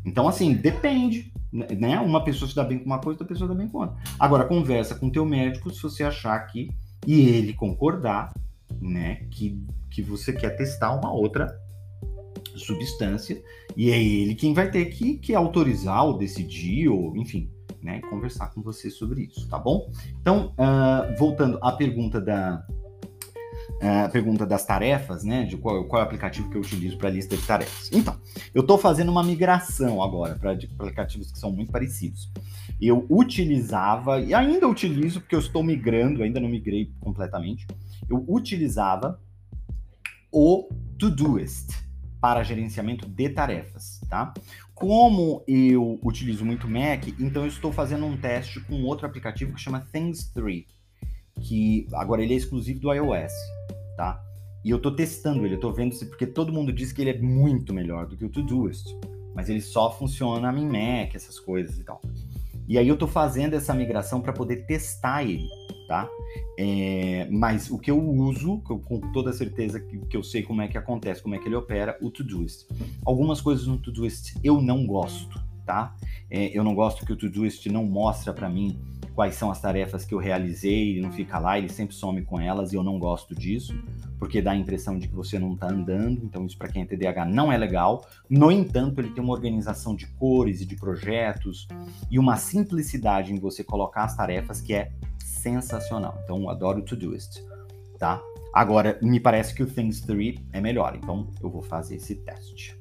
Então, 0.05 0.27
assim, 0.27 0.53
depende. 0.53 1.33
Né? 1.51 1.99
Uma 1.99 2.23
pessoa 2.23 2.47
se 2.47 2.55
dá 2.55 2.63
bem 2.63 2.77
com 2.77 2.85
uma 2.85 2.99
coisa, 2.99 3.15
outra 3.15 3.25
pessoa 3.25 3.47
dá 3.47 3.55
bem 3.55 3.67
com 3.67 3.79
outra. 3.79 3.97
Agora, 4.19 4.45
conversa 4.45 4.93
com 4.93 5.07
o 5.07 5.11
teu 5.11 5.25
médico 5.25 5.73
se 5.73 5.81
você 5.81 6.03
achar 6.03 6.39
que, 6.45 6.69
e 7.07 7.19
ele 7.29 7.53
concordar, 7.53 8.31
né, 8.79 9.25
que, 9.31 9.59
que 9.89 10.03
você 10.03 10.31
quer 10.31 10.51
testar 10.51 10.93
uma 10.93 11.11
outra 11.11 11.47
substância, 12.55 13.41
e 13.75 13.89
é 13.89 13.99
ele 13.99 14.35
quem 14.35 14.53
vai 14.53 14.69
ter 14.69 14.85
que, 14.85 15.17
que 15.17 15.33
autorizar 15.33 16.05
ou 16.05 16.15
decidir, 16.15 16.89
ou 16.89 17.17
enfim, 17.17 17.49
né, 17.81 18.01
conversar 18.09 18.53
com 18.53 18.61
você 18.61 18.89
sobre 18.89 19.23
isso, 19.23 19.47
tá 19.47 19.57
bom? 19.57 19.91
Então, 20.21 20.53
uh, 20.57 21.17
voltando 21.17 21.59
à 21.61 21.71
pergunta 21.71 22.19
da 22.19 22.65
uh, 23.77 24.11
pergunta 24.11 24.45
das 24.45 24.65
tarefas, 24.65 25.23
né, 25.23 25.43
de 25.43 25.57
qual, 25.57 25.85
qual 25.85 26.01
é 26.01 26.03
o 26.03 26.07
aplicativo 26.07 26.49
que 26.49 26.57
eu 26.57 26.61
utilizo 26.61 26.97
para 26.97 27.09
lista 27.09 27.35
de 27.35 27.45
tarefas. 27.45 27.89
Então, 27.91 28.19
eu 28.53 28.61
estou 28.61 28.77
fazendo 28.77 29.09
uma 29.09 29.23
migração 29.23 30.01
agora 30.01 30.35
para 30.35 30.51
aplicativos 30.51 31.31
que 31.31 31.39
são 31.39 31.51
muito 31.51 31.71
parecidos. 31.71 32.31
Eu 32.79 33.05
utilizava 33.09 34.19
e 34.21 34.33
ainda 34.33 34.67
utilizo 34.67 35.21
porque 35.21 35.35
eu 35.35 35.39
estou 35.39 35.63
migrando, 35.63 36.23
ainda 36.23 36.39
não 36.39 36.49
migrei 36.49 36.91
completamente. 36.99 37.65
Eu 38.09 38.23
utilizava 38.27 39.19
o 40.31 40.69
Todoist 40.99 41.86
para 42.19 42.43
gerenciamento 42.43 43.07
de 43.07 43.29
tarefas, 43.29 43.99
tá? 44.09 44.33
Como 44.73 45.43
eu 45.47 45.99
utilizo 46.03 46.43
muito 46.45 46.67
Mac, 46.67 47.07
então 47.19 47.43
eu 47.43 47.47
estou 47.47 47.71
fazendo 47.71 48.05
um 48.05 48.17
teste 48.17 48.59
com 48.61 48.83
outro 48.83 49.05
aplicativo 49.05 49.53
que 49.53 49.61
chama 49.61 49.87
Things 49.91 50.31
3, 50.33 50.65
que 51.41 51.87
agora 51.93 52.23
ele 52.23 52.33
é 52.33 52.37
exclusivo 52.37 52.79
do 52.79 52.93
iOS, 52.93 53.33
tá? 53.95 54.21
E 54.63 54.69
eu 54.69 54.77
estou 54.77 54.95
testando 54.95 55.45
ele, 55.45 55.53
eu 55.53 55.57
estou 55.57 55.73
vendo 55.73 55.93
se 55.93 56.05
porque 56.05 56.25
todo 56.25 56.51
mundo 56.51 56.73
diz 56.73 56.91
que 56.91 57.01
ele 57.01 57.11
é 57.11 57.17
muito 57.19 57.73
melhor 57.73 58.07
do 58.07 58.17
que 58.17 58.25
o 58.25 58.29
Todoist, 58.29 58.85
mas 59.33 59.49
ele 59.49 59.61
só 59.61 59.91
funciona 59.91 60.51
em 60.51 60.65
Mac, 60.65 61.15
essas 61.15 61.39
coisas 61.39 61.77
e 61.77 61.83
tal. 61.83 62.01
E 62.67 62.77
aí 62.77 62.87
eu 62.87 62.95
estou 62.95 63.07
fazendo 63.07 63.53
essa 63.53 63.73
migração 63.73 64.19
para 64.19 64.33
poder 64.33 64.65
testar 64.65 65.23
ele, 65.23 65.47
tá? 65.87 66.09
É, 66.57 67.27
mas 67.31 67.71
o 67.71 67.79
que 67.79 67.89
eu 67.89 67.99
uso, 67.99 68.59
com 68.59 68.99
toda 69.11 69.31
certeza 69.31 69.79
que, 69.79 69.97
que, 69.99 70.17
eu 70.17 70.23
sei 70.23 70.43
como 70.43 70.61
é 70.61 70.67
que 70.67 70.77
acontece, 70.77 71.21
como 71.21 71.35
é 71.35 71.39
que 71.39 71.47
ele 71.47 71.55
opera, 71.55 71.97
o 72.01 72.11
Todoist. 72.11 72.67
Algumas 73.05 73.41
coisas 73.41 73.65
no 73.65 73.77
Todoist 73.77 74.35
eu 74.43 74.61
não 74.61 74.85
gosto, 74.85 75.41
tá? 75.65 75.95
É, 76.29 76.57
eu 76.57 76.63
não 76.63 76.75
gosto 76.75 77.05
que 77.05 77.13
o 77.13 77.15
Todoist 77.15 77.65
não 77.69 77.85
mostra 77.85 78.33
para 78.33 78.49
mim 78.49 78.79
quais 79.17 79.33
são 79.33 79.49
as 79.49 79.59
tarefas 79.59 80.05
que 80.05 80.13
eu 80.13 80.19
realizei, 80.19 80.91
ele 80.91 81.01
não 81.01 81.11
fica 81.11 81.39
lá, 81.39 81.57
ele 81.57 81.69
sempre 81.69 81.95
some 81.95 82.21
com 82.21 82.39
elas 82.39 82.71
e 82.71 82.75
eu 82.75 82.83
não 82.83 82.99
gosto 82.99 83.33
disso, 83.33 83.73
porque 84.19 84.43
dá 84.43 84.51
a 84.51 84.55
impressão 84.55 84.99
de 84.99 85.07
que 85.07 85.15
você 85.15 85.39
não 85.39 85.55
está 85.55 85.71
andando, 85.71 86.23
então 86.23 86.45
isso 86.45 86.55
para 86.55 86.67
quem 86.67 86.83
é 86.83 86.85
TDAH 86.85 87.25
não 87.25 87.51
é 87.51 87.57
legal. 87.57 88.05
No 88.29 88.51
entanto, 88.51 89.01
ele 89.01 89.09
tem 89.09 89.23
uma 89.23 89.33
organização 89.33 89.95
de 89.95 90.05
cores 90.05 90.61
e 90.61 90.67
de 90.67 90.75
projetos 90.75 91.67
e 92.11 92.19
uma 92.19 92.37
simplicidade 92.37 93.33
em 93.33 93.39
você 93.39 93.63
colocar 93.63 94.03
as 94.03 94.15
tarefas 94.15 94.61
que 94.61 94.75
é 94.75 94.91
sensacional. 95.37 96.19
Então, 96.23 96.41
eu 96.41 96.49
adoro 96.49 96.79
o 96.79 96.81
Todoist, 96.83 97.41
tá? 97.97 98.21
Agora, 98.53 98.97
me 99.01 99.19
parece 99.19 99.53
que 99.53 99.63
o 99.63 99.67
Things 99.67 100.01
3 100.01 100.35
é 100.51 100.61
melhor, 100.61 100.95
então 100.95 101.27
eu 101.41 101.49
vou 101.49 101.61
fazer 101.61 101.95
esse 101.95 102.15
teste. 102.15 102.77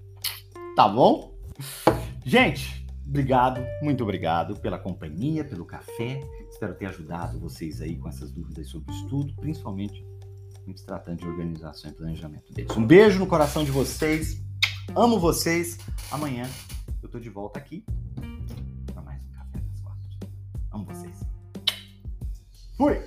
Tá 0.75 0.89
bom? 0.89 1.35
Gente, 2.25 2.87
Obrigado, 3.09 3.65
muito 3.81 4.03
obrigado 4.03 4.57
pela 4.57 4.79
companhia, 4.79 5.45
pelo 5.45 5.65
café. 5.65 6.21
Espero 6.51 6.75
ter 6.75 6.87
ajudado 6.87 7.39
vocês 7.39 7.81
aí 7.81 7.97
com 7.97 8.09
essas 8.09 8.33
dúvidas 8.33 8.69
sobre 8.69 8.93
o 8.93 8.97
estudo, 8.97 9.33
principalmente 9.37 10.05
se 10.75 10.85
tratando 10.85 11.19
de 11.19 11.29
organização 11.29 11.89
e 11.89 11.95
planejamento 11.95 12.53
deles. 12.53 12.77
Um 12.77 12.85
beijo 12.85 13.21
no 13.21 13.27
coração 13.29 13.63
de 13.63 13.71
vocês. 13.71 14.43
Amo 14.97 15.21
vocês. 15.21 15.79
Amanhã 16.11 16.49
eu 17.01 17.09
tô 17.09 17.21
de 17.21 17.31
volta 17.31 17.61
aqui 17.61 17.85
Fui! 22.77 23.01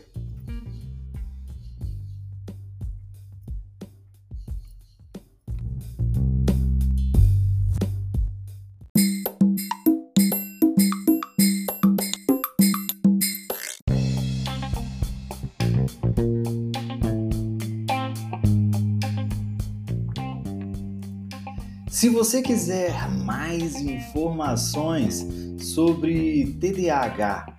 Se 21.92 22.10
você 22.10 22.42
quiser 22.42 23.12
mais 23.24 23.76
informações 23.76 25.28
sobre 25.60 26.58
TDAH 26.60 27.59